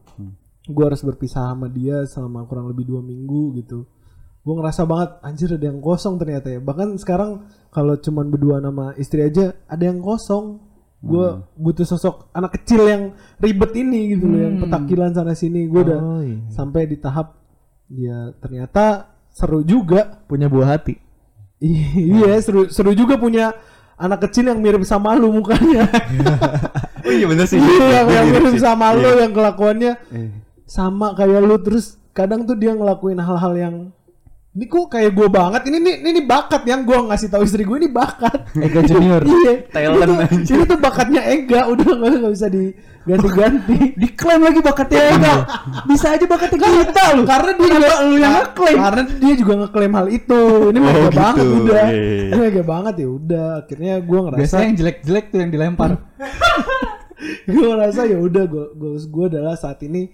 [0.69, 3.89] Gue harus berpisah sama dia selama kurang lebih dua minggu gitu.
[4.39, 6.61] Gue ngerasa banget anjir ada yang kosong ternyata ya.
[6.61, 10.61] Bahkan sekarang kalau cuman berdua nama istri aja ada yang kosong.
[10.99, 13.03] Gue butuh sosok anak kecil yang
[13.39, 15.65] ribet ini gitu loh, yang petakilan sana sini.
[15.65, 16.43] Gue udah Oh, iya.
[16.49, 17.39] sampai di tahap
[17.89, 20.99] ya ternyata seru juga Punya buah hati.
[21.63, 23.51] iya seru seru juga punya
[23.95, 25.91] anak kecil yang mirip sama lu mukanya
[27.07, 27.59] Oh iya bener sih.
[27.59, 29.27] iya yang, yang Mirip sama lu Iya.
[29.27, 30.31] yang kelakuannya Eh.
[30.69, 33.75] Sama kayak lu terus kadang tuh dia ngelakuin hal-hal yang
[34.59, 35.71] ini kok kayak gue banget?
[35.71, 38.49] Ini nih ini, nih bakat yang gue ngasih tahu istri gue ini bakat.
[38.59, 39.23] Ega Junior.
[39.31, 39.63] iya.
[39.71, 40.03] Talent.
[40.03, 41.71] ini tuh, ini tuh bakatnya Ega.
[41.71, 43.79] Udah nggak nggak bisa diganti-ganti.
[44.03, 45.35] Diklaim lagi bakatnya Ega.
[45.87, 47.23] Bisa aja bakatnya kita lu.
[47.23, 48.79] karena dia juga lu yang ngeklaim.
[48.83, 50.41] karena dia juga ngeklaim hal itu.
[50.75, 51.21] Ini mega Oh, gitu.
[51.23, 52.27] banget udah Iya, iya, iya.
[52.27, 53.49] ini mega banget ya udah.
[53.63, 55.91] Akhirnya gue ngerasa biasanya yang jelek-jelek tuh yang dilempar.
[57.47, 60.07] Gue ngerasa ya udah goals gue adalah saat ini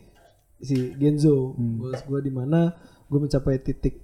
[0.64, 1.52] si Genzo.
[1.54, 2.72] Goals gue di mana?
[3.04, 4.00] Gue mencapai titik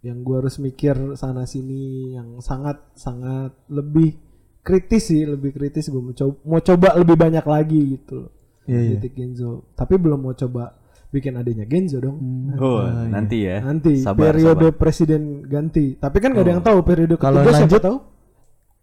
[0.00, 4.18] yang gue harus mikir sana sini yang sangat sangat lebih
[4.60, 5.88] kritis sih lebih kritis.
[5.88, 8.28] Gue mau coba mau coba lebih banyak lagi gitu
[8.64, 8.90] Iya, iya.
[8.96, 9.72] titik Genzo.
[9.72, 10.76] Tapi belum mau coba
[11.08, 12.16] bikin adanya Genzo dong.
[12.56, 13.60] Oh, nanti ya.
[13.60, 14.76] nanti Sabar, periode sabar.
[14.76, 15.94] presiden ganti.
[15.94, 17.98] Tapi kan gak ada yang tahu periode Kalau lanjut, tahu.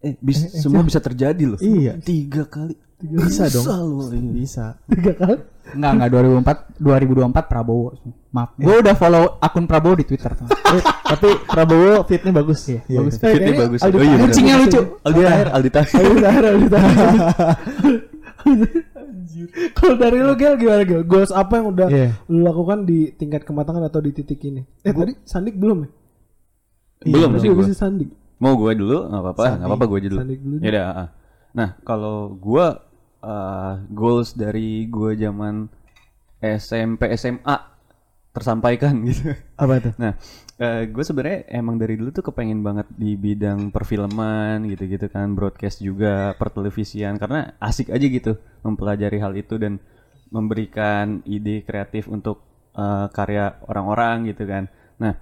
[0.00, 1.58] Eh, bis- semua bisa terjadi loh.
[1.58, 1.98] Iya.
[1.98, 2.74] Tiga kali.
[3.02, 3.66] Bisa dong.
[3.66, 4.08] loh.
[4.10, 4.30] ini.
[4.40, 4.78] Bisa.
[4.86, 5.36] tiga kali
[5.72, 6.10] Enggak, enggak
[6.76, 7.88] 2004 2024 Prabowo.
[8.30, 8.54] Maaf.
[8.54, 10.32] Gue udah follow akun Prabowo di Twitter.
[10.72, 12.64] Eh, tapi Prabowo fitnya bagus.
[12.64, 13.14] Iya, bagus.
[13.18, 13.80] Eh, Fitnya bagus.
[13.82, 14.16] Aldi Oh iya.
[14.18, 14.80] Kucingnya lucu.
[15.02, 15.96] Aldi Tahir, Aldi Tahir.
[15.98, 17.06] Ayo Zahra, ayo Zahra.
[19.72, 21.02] Kalau dari lu Gel gimana Gel?
[21.04, 22.08] Goals apa yang udah Iya.
[22.26, 24.62] lu lakukan di tingkat kematangan atau di titik ini?
[24.80, 25.88] Eh tadi Sandik belum ya?
[27.04, 27.66] Belum Tadi sih gue gua.
[27.66, 28.10] sih Sandik.
[28.38, 30.18] Mau gue dulu nggak apa-apa, nggak apa-apa gue dulu.
[30.18, 30.56] Sandik dulu.
[30.58, 30.84] Ya udah.
[30.88, 31.08] ah.
[31.52, 32.66] Nah kalau gue
[33.22, 35.70] uh, goals dari gue zaman
[36.42, 37.56] SMP SMA
[38.34, 39.32] tersampaikan gitu.
[39.56, 39.94] Apa tuh?
[40.00, 40.18] Nah,
[40.88, 46.34] gue sebenarnya emang dari dulu tuh kepengen banget di bidang perfilman gitu-gitu kan, broadcast juga,
[46.38, 49.82] pertelevisian karena asik aja gitu mempelajari hal itu dan
[50.32, 52.40] memberikan ide kreatif untuk
[52.72, 54.64] eh, karya orang-orang gitu kan.
[55.02, 55.14] Nah,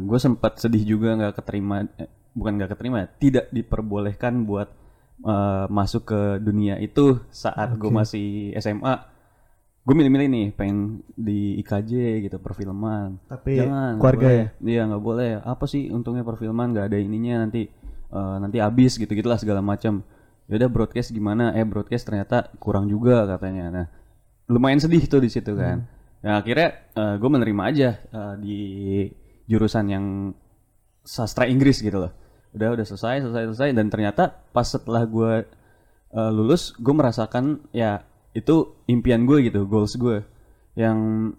[0.00, 4.70] gue sempat sedih juga nggak keterima, eh, bukan nggak keterima, tidak diperbolehkan buat
[5.24, 8.94] eh, masuk ke dunia itu saat gue masih SMA.
[9.80, 13.16] Gue milih-milih nih, pengen di IKJ gitu perfilman.
[13.26, 14.36] Tapi Jangan, keluarga boleh.
[14.36, 14.46] ya?
[14.60, 15.30] Iya nggak boleh.
[15.40, 17.66] Apa sih untungnya perfilman nggak ada ininya nanti
[18.12, 20.04] eh, nanti habis gitu gitulah segala macam.
[20.50, 21.56] Ya udah broadcast gimana?
[21.56, 23.64] Eh broadcast ternyata kurang juga katanya.
[23.72, 23.86] Nah
[24.50, 25.86] lumayan sedih tuh di situ kan.
[26.20, 28.58] Nah akhirnya gue menerima aja eh, di
[29.50, 30.06] jurusan yang
[31.02, 32.12] sastra Inggris gitu loh.
[32.56, 33.68] Udah udah selesai selesai selesai.
[33.76, 35.46] Dan ternyata pas setelah gue
[36.14, 38.02] eh, lulus gue merasakan ya
[38.34, 40.22] itu impian gue gitu goals gue
[40.78, 41.30] yang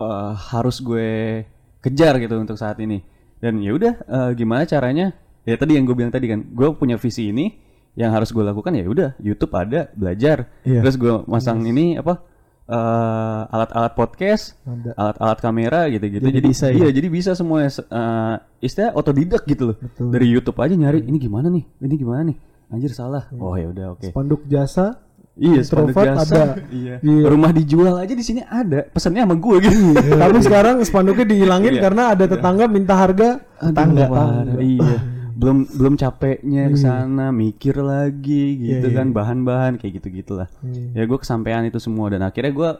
[0.00, 1.42] eh, harus gue
[1.80, 3.02] kejar gitu untuk saat ini.
[3.40, 5.16] Dan ya udah eh, gimana caranya?
[5.48, 7.50] Ya tadi yang gue bilang tadi kan gue punya visi ini
[7.98, 10.46] yang harus gue lakukan ya udah YouTube ada belajar.
[10.62, 10.86] Iya.
[10.86, 12.29] terus gue masang ini apa
[12.70, 14.90] eh, alat-alat podcast, Ada.
[14.94, 16.22] alat-alat kamera gitu-gitu.
[16.22, 16.76] Jadi Jadi, bisa ya?
[16.78, 19.76] iya, jadi bisa semuanya uh, istilah otodidak gitu loh.
[19.98, 21.64] Dari YouTube aja nyari ini gimana nih?
[21.82, 22.36] Ini gimana nih?
[22.70, 23.26] Anjir salah.
[23.34, 24.06] Oh ya udah oke.
[24.14, 25.02] Spanduk jasa.
[25.40, 26.22] Iya, spanduk jasa.
[26.22, 26.42] ada.
[26.70, 27.00] Iya.
[27.00, 27.24] Iya.
[27.26, 28.86] Rumah dijual aja di sini ada.
[28.86, 29.96] Pesannya sama gue gitu.
[29.96, 31.82] Tapi sekarang spanduknya dihilangin Iya.
[31.82, 34.56] karena ada tetangga minta harga Tangga, Tangga.
[34.62, 34.98] Iya.
[35.40, 40.52] Belum belum capeknya ke sana mikir lagi gitu Iya, kan bahan-bahan kayak gitu-gitulah.
[40.92, 42.70] Ya gue kesampaian itu semua dan akhirnya gue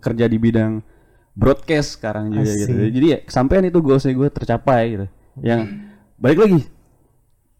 [0.00, 0.80] kerja di bidang
[1.36, 2.72] broadcast sekarang juga gitu.
[2.72, 5.06] Jadi ya kesampaian itu goalsnya gue tercapai gitu.
[5.44, 5.60] Yang
[6.16, 6.60] balik lagi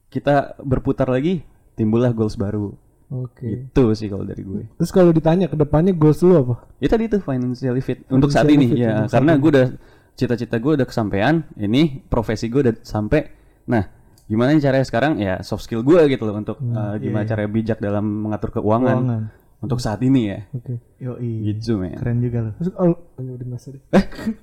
[0.08, 1.44] kita berputar lagi
[1.76, 2.72] timbullah goals baru.
[3.10, 3.68] Oke.
[3.68, 4.64] Itu sih kalau dari gue.
[4.78, 6.64] Terus kalau ditanya ke depannya goals lu apa?
[6.80, 9.68] Ya tadi itu financially fit untuk saat ini fit ya karena gue udah
[10.14, 13.84] cita-cita gue udah kesampaian ini profesi gue udah sampai nah
[14.24, 17.78] gimana nih caranya sekarang ya soft skill gue gitu loh untuk uh, gimana caranya bijak
[17.82, 19.22] dalam mengatur keuangan, Keuangan.
[19.58, 20.78] untuk saat ini ya Oke.
[21.02, 21.50] Yoi.
[21.50, 22.52] gitu men Keren juga loh.
[22.56, 23.82] Terus kalau oh, udah nggak usah deh.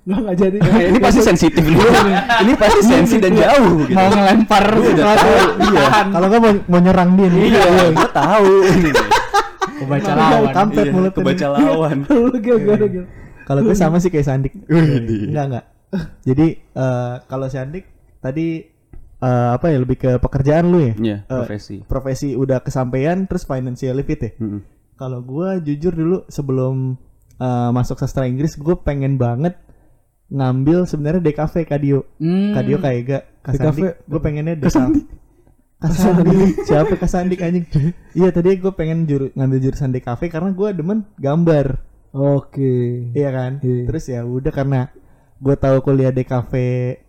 [0.04, 0.58] Nggak nggak jadi.
[0.60, 1.80] Eh, ini pasti sensitif nih
[2.44, 3.96] ini pasti sensi dan jauh gitu.
[3.96, 7.42] Mau ngelempar iya Kalau nggak mau, mau nyerang dia nih.
[7.48, 7.66] iya
[7.96, 8.90] gue tahu ini
[9.80, 10.52] Kebaca lawan.
[10.52, 11.98] Kampret Iya, mulutnya kebaca lawan?
[13.48, 14.54] Kalau gue sama sih kayak Sandik.
[14.68, 15.66] Enggak enggak.
[16.28, 17.88] Jadi eh, kalau Sandik
[18.20, 18.60] tadi
[19.20, 20.94] eh, apa ya lebih ke pekerjaan lu ya?
[20.98, 24.32] Iya, Eh, profesi profesi udah kesampaian terus financially fit ya.
[24.38, 24.62] Mm-mm.
[24.98, 26.98] Kalau gua jujur dulu sebelum
[27.38, 29.58] eh, masuk sastra Inggris gue pengen banget
[30.28, 32.00] ngambil sebenarnya DKV Kadio.
[32.20, 32.52] Hmm.
[32.52, 33.64] Kadio kayak gak Kasandik.
[33.64, 33.80] DKV.
[34.12, 34.94] Gue pengennya DKV.
[35.78, 36.56] Kasandik.
[36.68, 37.66] Siapa Kasandik anjing?
[38.18, 41.80] iya tadi gue pengen juru, ngambil jurusan DKV karena gue demen gambar.
[42.12, 43.14] Oke.
[43.14, 43.52] Iya kan?
[43.62, 43.86] Iya.
[43.88, 44.90] Terus ya udah karena
[45.38, 46.52] gue tahu kuliah DKV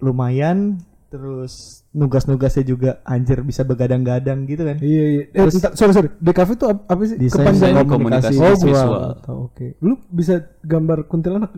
[0.04, 0.78] lumayan,
[1.08, 4.78] terus nugas-nugasnya juga anjir bisa begadang-gadang gitu kan.
[4.78, 5.22] Iya iya.
[5.26, 6.08] Eh, Terus- bentar, sorry sorry.
[6.16, 7.16] DKV itu apa, apa sih?
[7.18, 8.88] Desain Kepanjangan dan komunikasi Oh, visual.
[9.18, 9.38] tahu.
[9.44, 9.66] Oke.
[9.80, 11.50] Lu bisa gambar kuntilanak?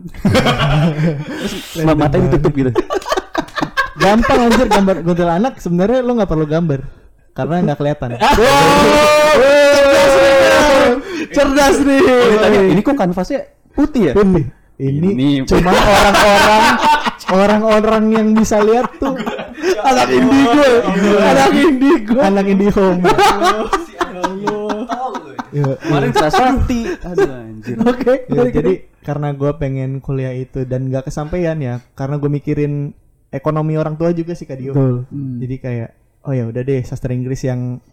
[1.85, 2.71] Ma- matanya ditutup gitu
[3.93, 6.79] Gampang anjir gambar kuntilanak sebenarnya lo nggak perlu gambar
[7.31, 8.09] karena nggak kelihatan.
[11.31, 12.01] Cerdas nih.
[12.01, 13.39] Oh, ditanya, ini kok kanvasnya
[13.71, 14.45] putih ya Putih.
[14.75, 16.75] Ini, Ini- cuma orang-orang
[17.31, 19.13] orang-orang yang bisa lihat tuh
[19.81, 20.69] Anak indigo.
[21.21, 22.15] Anak indigo.
[22.19, 23.01] anak IndiHome.
[25.51, 28.23] Ya, kemarin Prasasti aduh anjir Oke.
[28.31, 32.95] Ya, jadi karena gue pengen kuliah itu dan gak kesampaian ya karena gue mikirin
[33.35, 34.71] ekonomi orang tua juga sih Kak Dio.
[34.71, 34.95] Betul.
[35.43, 35.89] Jadi kayak
[36.23, 37.83] oh ya udah deh sastra Inggris yang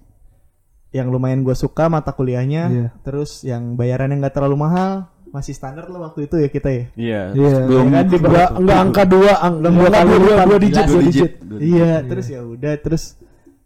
[0.95, 2.89] yang lumayan gue suka mata kuliahnya, Iya.
[3.05, 6.85] terus yang bayarannya nggak terlalu mahal, masih standar lah waktu itu ya kita ya.
[6.95, 7.57] iya Iya.
[7.63, 10.45] belum kan di Enggak enggak angka dua, ang- Belum enggak dua kali dua, lipat.
[10.45, 11.13] dua digit, Dua dua digit.
[11.13, 11.33] digit.
[11.43, 13.05] Dua Iya, terus ya udah terus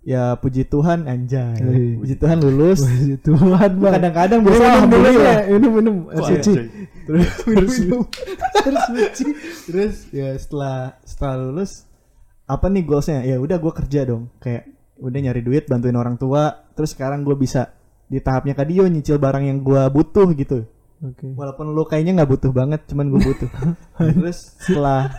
[0.03, 1.57] ya puji Tuhan anjay.
[1.57, 1.97] Iya.
[1.97, 2.81] Puji Tuhan lulus.
[2.83, 3.93] Puji Tuhan, Bang.
[3.95, 5.37] Kadang-kadang biasa minum dulu alhamdulillah.
[5.39, 6.53] ya, minum minum air suci.
[7.03, 8.03] terus minum
[8.57, 9.25] terus suci
[9.65, 11.87] terus ya setelah setelah lulus
[12.45, 14.67] apa nih goalsnya ya udah gue kerja dong kayak
[14.99, 19.43] udah nyari duit bantuin orang tua terus sekarang gue bisa di tahapnya Kadio nyicil barang
[19.43, 20.63] yang gue butuh gitu
[21.03, 21.35] Oke.
[21.35, 23.51] walaupun lo kayaknya nggak butuh banget cuman gue butuh
[24.15, 25.11] terus setelah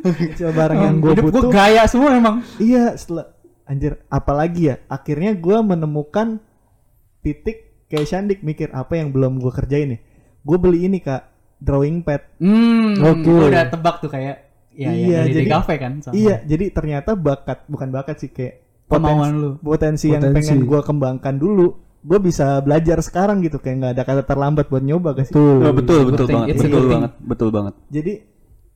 [0.00, 2.40] nyicil barang yang gue Hidup gue butuh gaya semua emang.
[2.56, 6.40] Iya setelah anjir apalagi ya akhirnya gue menemukan
[7.20, 10.00] titik kayak Shandik mikir apa yang belum gue kerjain nih
[10.40, 12.96] gue beli ini kak drawing pad Hmm.
[12.98, 13.28] Oke.
[13.28, 14.36] Gua udah tebak tuh kayak
[14.72, 15.92] ya, Iya, ya, dari jadi- DKV kan.
[16.00, 16.16] soalnya.
[16.16, 19.50] iya jadi ternyata bakat bukan bakat sih kayak Kemauan potensi, lu.
[19.60, 20.36] potensi yang Potensi.
[20.40, 21.68] pengen gue kembangkan dulu
[22.00, 25.60] gue bisa belajar sekarang gitu kayak nggak ada kata terlambat buat nyoba gak sih Betul.
[25.60, 26.88] Oh, betul betul Penting, banget betul thing.
[26.88, 28.12] banget betul banget jadi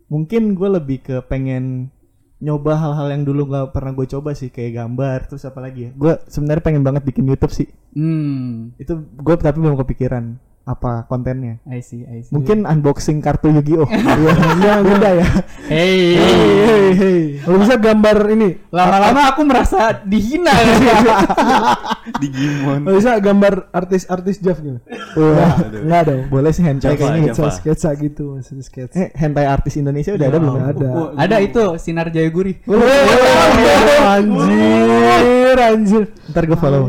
[0.05, 1.89] mungkin gue lebih ke pengen
[2.37, 5.91] nyoba hal-hal yang dulu nggak pernah gue coba sih kayak gambar terus apa lagi ya
[5.93, 8.75] gue sebenarnya pengen banget bikin YouTube sih Hmm.
[8.77, 12.33] itu gue tapi belum kepikiran apa kontennya I see, I see.
[12.33, 15.29] mungkin unboxing kartu Yu-Gi-Oh Iya, enggak beda ya
[15.69, 16.17] Hey.
[16.17, 18.49] hey hey Kalau bisa gambar ini.
[18.69, 20.53] Lama-lama aku merasa dihina.
[22.21, 24.81] Digimon Kalau bisa gambar artis-artis Jav gitu.
[25.17, 27.53] Wah, enggak dong boleh sih hentai Java, kayaknya Java.
[27.53, 28.97] Sketsa gitu, maksudnya sketsa.
[28.97, 30.89] eh hentai artis Indonesia udah ada belum Udah ada.
[31.17, 32.61] Ada itu Sinar Jayaguri.
[34.17, 36.03] anjir, anjir.
[36.33, 36.89] ntar gue follow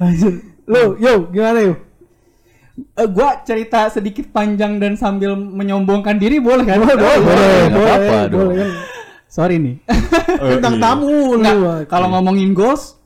[0.00, 0.32] Anjir.
[0.64, 1.89] Lu, yo, gimana yuk?
[2.92, 6.78] Eh, gua cerita sedikit panjang dan sambil menyombongkan diri boleh kan?
[6.78, 8.40] Boleh, boleh, boleh, apa-apa dong.
[8.46, 8.70] boleh kan.
[9.26, 9.76] Sorry nih.
[10.58, 11.40] Tentang tamu lu.
[11.40, 12.98] Nggak, kalau ngomongin goals,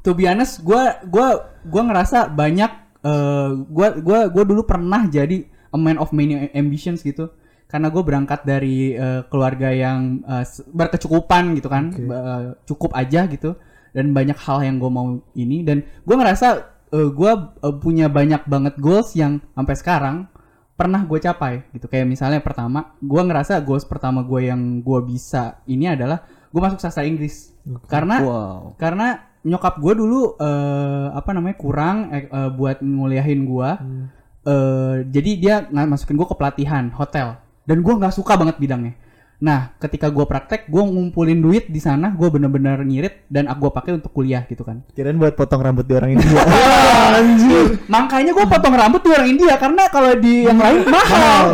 [0.00, 1.28] to be honest, gua gua
[1.62, 7.00] gua ngerasa banyak eh gua gua gua dulu pernah jadi a man of many ambitions
[7.00, 7.30] gitu.
[7.70, 12.02] Karena gue berangkat dari eh, keluarga yang s- berkecukupan gitu kan, Oke.
[12.02, 13.54] Ba- cukup aja gitu,
[13.94, 18.46] dan banyak hal yang gue mau ini dan gue ngerasa eh, gua eh, punya banyak
[18.46, 20.16] banget goals yang sampai sekarang
[20.74, 21.92] pernah gue capai gitu.
[21.92, 26.80] Kayak misalnya pertama gua ngerasa goals pertama gue yang gua bisa ini adalah gue masuk
[26.80, 27.52] sastra Inggris.
[27.86, 28.74] Karena Wow.
[28.80, 33.70] karena nyokap gue dulu eh, apa namanya kurang eh, eh, buat nguliahin gue
[34.40, 37.36] eh jadi dia masukin gue ke pelatihan hotel.
[37.68, 38.96] Dan gue nggak suka banget bidangnya
[39.40, 43.72] nah ketika gue praktek gue ngumpulin duit di sana gue bener-bener ngirit dan aku gue
[43.72, 44.82] pakai untuk kuliah gitu kan.
[44.92, 46.42] Kirain buat potong rambut di orang India.
[47.20, 47.80] Anjir.
[47.88, 51.44] makanya gue potong rambut di orang India karena kalau di yang lain mahal.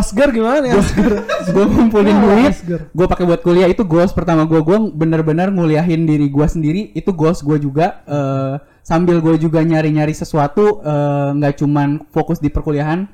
[0.00, 0.80] Asgar gimana ya?
[0.80, 1.22] Asgar.
[1.54, 2.54] gue ngumpulin duit
[2.90, 3.68] gue pakai buat kuliah.
[3.68, 6.90] Itu goals pertama gue gue bener-bener nguliahin diri gue sendiri.
[6.96, 12.48] Itu goals gue juga eh, sambil gue juga nyari-nyari sesuatu eh, nggak cuman fokus di
[12.48, 13.04] perkuliahan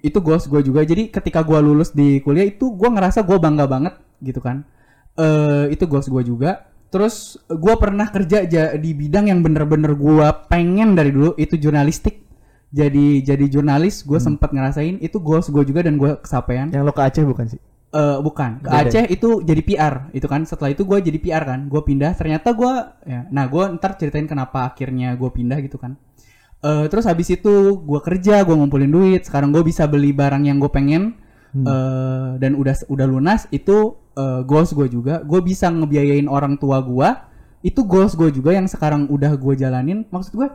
[0.00, 0.80] itu goals gue juga.
[0.82, 4.64] Jadi ketika gue lulus di kuliah itu gue ngerasa gue bangga banget gitu kan.
[5.20, 6.64] Eh itu goals gue juga.
[6.88, 12.24] Terus gue pernah kerja ja- di bidang yang bener-bener gue pengen dari dulu itu jurnalistik.
[12.74, 16.92] Jadi jadi jurnalis gue sempat ngerasain itu goals gue juga dan gue kesampaian Yang lo
[16.96, 17.60] ke Aceh bukan sih?
[17.94, 18.58] Eh bukan.
[18.58, 18.80] Ke Beda.
[18.90, 20.42] Aceh itu jadi PR itu kan.
[20.42, 21.70] Setelah itu gue jadi PR kan.
[21.70, 22.72] Gue pindah ternyata gue
[23.06, 25.94] ya nah gue ntar ceritain kenapa akhirnya gue pindah gitu kan
[26.64, 29.22] Eh terus habis itu gue kerja gue ngumpulin duit.
[29.28, 31.20] Sekarang gue bisa beli barang yang gue pengen.
[31.52, 35.20] Eh dan udah udah lunas itu eh, goals gue juga.
[35.20, 37.08] Gue bisa ngebiayain orang tua gue
[37.64, 40.08] itu goals gue juga yang sekarang udah gue jalanin.
[40.08, 40.48] Maksud gue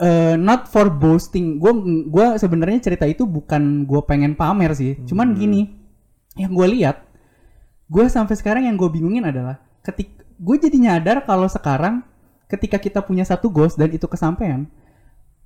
[0.00, 1.60] eh not for boasting.
[1.60, 1.76] Gue
[2.08, 4.96] gua sebenarnya cerita itu bukan gue pengen pamer sih.
[5.04, 5.68] Cuman gini
[6.38, 7.04] yang gue lihat
[7.88, 12.06] gue sampai sekarang yang gue bingungin adalah ketik gue jadi nyadar kalau sekarang
[12.46, 14.70] ketika kita punya satu goals dan itu kesampaian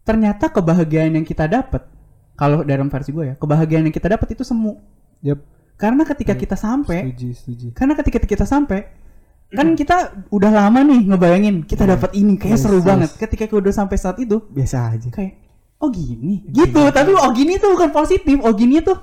[0.02, 1.86] ternyata kebahagiaan yang kita dapat
[2.34, 4.78] kalau dalam versi gue ya kebahagiaan yang kita dapat itu semu
[5.22, 5.38] Yap.
[5.78, 7.66] karena ketika kita sampai Setuju, setuju.
[7.74, 8.80] karena ketika kita sampai
[9.52, 12.86] kan kita udah lama nih ngebayangin kita dapat ini kayak Yes, seru yes.
[12.88, 15.08] banget ketika kita udah sampai saat itu Biasa aja.
[15.12, 15.32] kayak
[15.78, 18.96] oh gini gitu tapi oh gini tuh bukan positif oh gini tuh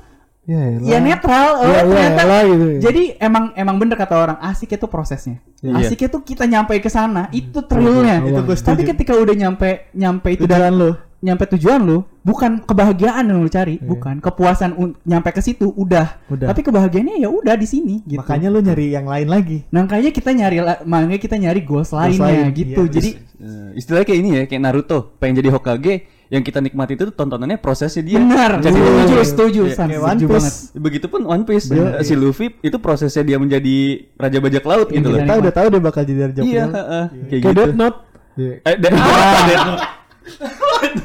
[0.50, 1.02] Ya, ya elah.
[1.06, 2.80] netral Ya, oh, ya, ternyata elah gitu ya.
[2.82, 5.78] jadi emang emang bener kata orang asik itu prosesnya Iya.
[5.80, 8.90] asiknya tuh kita nyampe ke sana itu thrillnya Itu gua tapi setuju.
[8.90, 10.92] ketika udah nyampe nyampe itu Tujuan lo.
[11.20, 16.16] nyampe tujuan lu bukan kebahagiaan yang lu cari bukan kepuasan un- nyampe ke situ udah.
[16.26, 16.48] Udah.
[16.48, 19.68] tapi kebahagiaannya ya udah di sini gitu Makanya lo nyari yang lain lagi.
[19.68, 22.92] Nah, makanya kita nyari makanya kita nyari goals lainnya lain, gitu iya.
[22.92, 25.94] jadi Eh, istilahnya kayak ini ya, kayak Naruto, pengen jadi Hokage,
[26.30, 28.16] yang kita nikmati itu tuh tontonannya prosesnya dia.
[28.16, 30.30] benar Jadi setuju dia- setuju Iya, setuju One Piece.
[30.30, 33.76] banget Begitupun One Piece, Bener, Eh, si Luffy itu prosesnya dia menjadi
[34.16, 35.20] raja bajak laut Yang gitu loh.
[35.20, 36.70] kita udah tahu dia bakal jadi raja Iya, Pil.
[36.72, 37.58] heeh, kayak Kayak gitu.
[37.60, 37.98] Death Note.
[38.36, 38.54] Iya.
[38.62, 39.10] Eh, Death Note,
[39.44, 39.84] Death Note.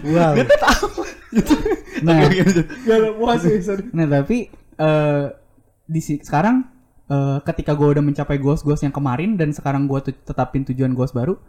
[0.04, 0.32] Wow.
[2.00, 2.14] nah
[2.84, 3.88] Gak ada puas sih, sorry.
[3.90, 5.24] nah tapi eh
[5.84, 6.68] di sekarang
[7.06, 11.10] eh, ketika gue udah mencapai goals goals yang kemarin dan sekarang gue tetapin tujuan goals
[11.10, 11.40] baru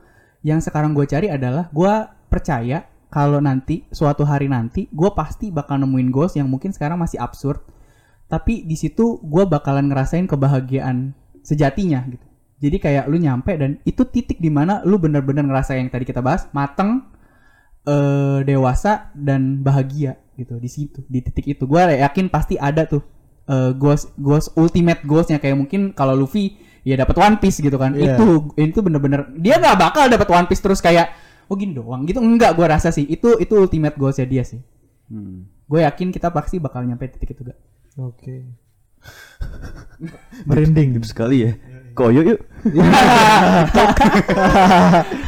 [0.41, 1.93] yang sekarang gue cari adalah gue
[2.26, 7.16] percaya kalau nanti suatu hari nanti gue pasti bakal nemuin goals yang mungkin sekarang masih
[7.24, 7.63] absurd.
[8.28, 12.28] Tapi di situ gue bakalan ngerasain kebahagiaan sejatinya gitu.
[12.59, 16.20] Jadi kayak lu nyampe dan itu titik di mana lu bener-bener ngerasa yang tadi kita
[16.20, 17.07] bahas mateng
[17.88, 21.63] eh dewasa dan bahagia gitu di situ di titik itu.
[21.63, 22.99] Gue yakin pasti ada tuh
[23.47, 25.39] eh, goals goals ultimate goalsnya.
[25.39, 27.95] Kayak mungkin kalau Luffy ya dapat One Piece gitu kan.
[27.95, 28.20] Iya.
[28.20, 32.19] itu itu bener-bener dia nggak bakal dapat One Piece terus kayak oh gini doang gitu
[32.19, 34.59] enggak gue rasa sih itu itu ultimate goalsnya dia sih
[35.05, 35.45] Hmm.
[35.69, 37.57] gue yakin kita pasti bakal nyampe titik itu gak
[37.95, 38.41] Oke.
[40.49, 40.97] Merinding.
[40.97, 41.53] Deep sekali ya.
[41.93, 42.41] Koyo yuk.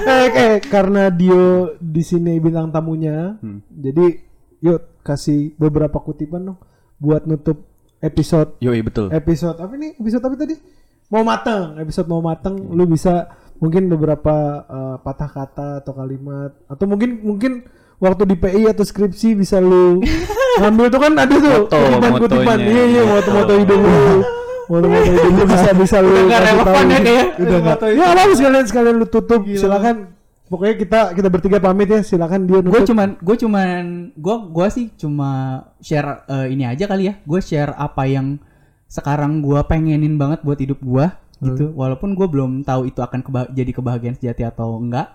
[0.03, 3.63] eh, eh, karena Dio di sini bintang tamunya, Hmm.
[3.69, 4.19] jadi
[4.59, 6.59] yuk kasih beberapa kutipan dong
[6.97, 7.61] buat nutup
[8.01, 9.13] episode Yoi betul.
[9.13, 10.55] episode apa nih episode apa tadi
[11.07, 14.35] mau mateng episode mau mateng lu bisa mungkin beberapa
[14.65, 17.65] eh, patah kata atau kalimat atau mungkin mungkin
[17.97, 20.01] waktu di PI atau skripsi bisa lu
[20.61, 23.97] ngambil tuh kan ada tuh Moto, kutipan kutipan iya iya moto moto hidup lu.
[24.69, 26.93] Moto moto hidup lu bisa bisa lu Udah relevan tahu.
[26.93, 27.25] ya kayaknya.
[27.37, 27.77] udah nggak.
[27.93, 29.41] Ya apa sekalian sekalian lu tutup.
[29.45, 29.95] Silakan.
[30.47, 31.99] Pokoknya kita kita bertiga pamit ya.
[32.01, 33.83] Silakan dia gue cuman gue cuman
[34.15, 37.13] gue gua sih cuma share eh, ini aja kali ya.
[37.25, 38.41] Gue share apa yang
[38.87, 41.05] sekarang gue pengenin banget buat hidup gue
[41.43, 41.65] gitu.
[41.73, 45.13] Walaupun gue belum tahu itu akan keba- jadi kebahagiaan sejati atau enggak.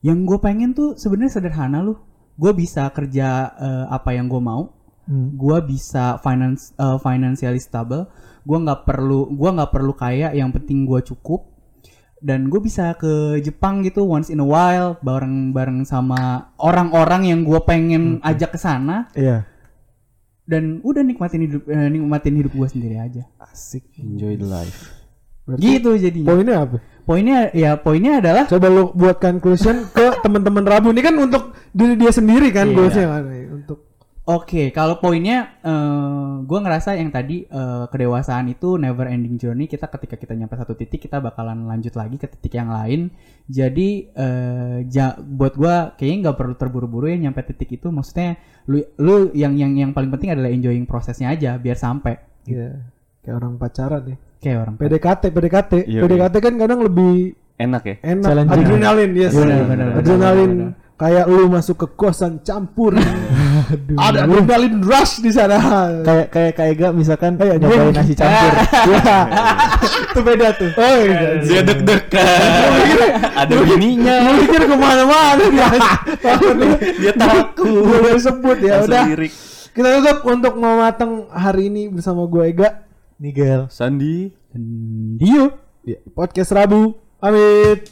[0.00, 1.98] Yang gue pengen tuh sebenarnya sederhana loh.
[2.36, 4.74] Gue bisa kerja eh, apa yang gue mau.
[5.08, 5.32] Hmm.
[5.40, 8.12] gue bisa finance eh, financially stable.
[8.44, 11.48] Gue nggak perlu gua nggak perlu kaya yang penting gue cukup.
[12.20, 17.40] Dan gue bisa ke Jepang gitu once in a while bareng bareng sama orang-orang yang
[17.40, 19.08] gue pengen ajak ke sana.
[19.16, 19.48] Iya.
[20.48, 23.28] dan udah nikmatin hidup eh, nikmatin hidup gue sendiri aja.
[23.36, 23.84] Asik.
[24.00, 24.92] Enjoy the life.
[25.48, 26.76] Berarti gitu jadinya poinnya apa
[27.08, 31.96] poinnya ya poinnya adalah coba lu buat conclusion ke teman-teman Rabu ini kan untuk diri
[31.96, 32.76] dia sendiri kan Iya.
[32.76, 33.78] goalsnya kan untuk
[34.28, 39.64] Oke, kalau poinnya, eh gue ngerasa yang tadi eh, kedewasaan itu never ending journey.
[39.64, 43.08] Kita ketika kita nyampe satu titik, kita bakalan lanjut lagi ke titik yang lain.
[43.48, 47.88] Jadi, eh ja- buat gue kayaknya nggak perlu terburu-buru ya nyampe titik itu.
[47.88, 48.36] Maksudnya,
[48.68, 52.20] lu, lu yang yang yang paling penting adalah enjoying prosesnya aja, biar sampai.
[52.44, 52.84] ya
[53.24, 54.16] kayak orang pacaran ya.
[54.38, 54.74] Kayak orang.
[54.76, 57.96] PDKT, PDKT, Iya, PDKT kan kadang lebih Enak ya.
[58.06, 58.22] enak.
[58.24, 58.54] Challenging.
[58.62, 59.32] Adrenalin, yes.
[59.34, 62.94] Benar, benar, benar, adrenalin benar, kayak lu masuk ke kosan campur.
[63.98, 65.58] Ada adrenalin rush di sana.
[66.06, 68.52] kayak kayak kayak gak misalkan Kayak nyobain nasi campur
[68.94, 69.18] ya
[69.98, 71.42] itu beda tuh Oh iya.
[71.42, 72.70] Dia deg-degan.
[73.34, 74.14] Ada bininya.
[74.22, 75.66] Gue pikir ke mana-mana dia.
[77.02, 77.66] Dia takut.
[77.66, 79.04] Gue udah sebut ya udah.
[79.74, 82.86] Kita tutup untuk mematang hari ini bersama gue Ega.
[83.18, 84.30] Nigel Sandi.
[85.18, 85.50] Dio.
[85.82, 86.94] Ya, podcast Rabu.
[87.18, 87.90] Amit.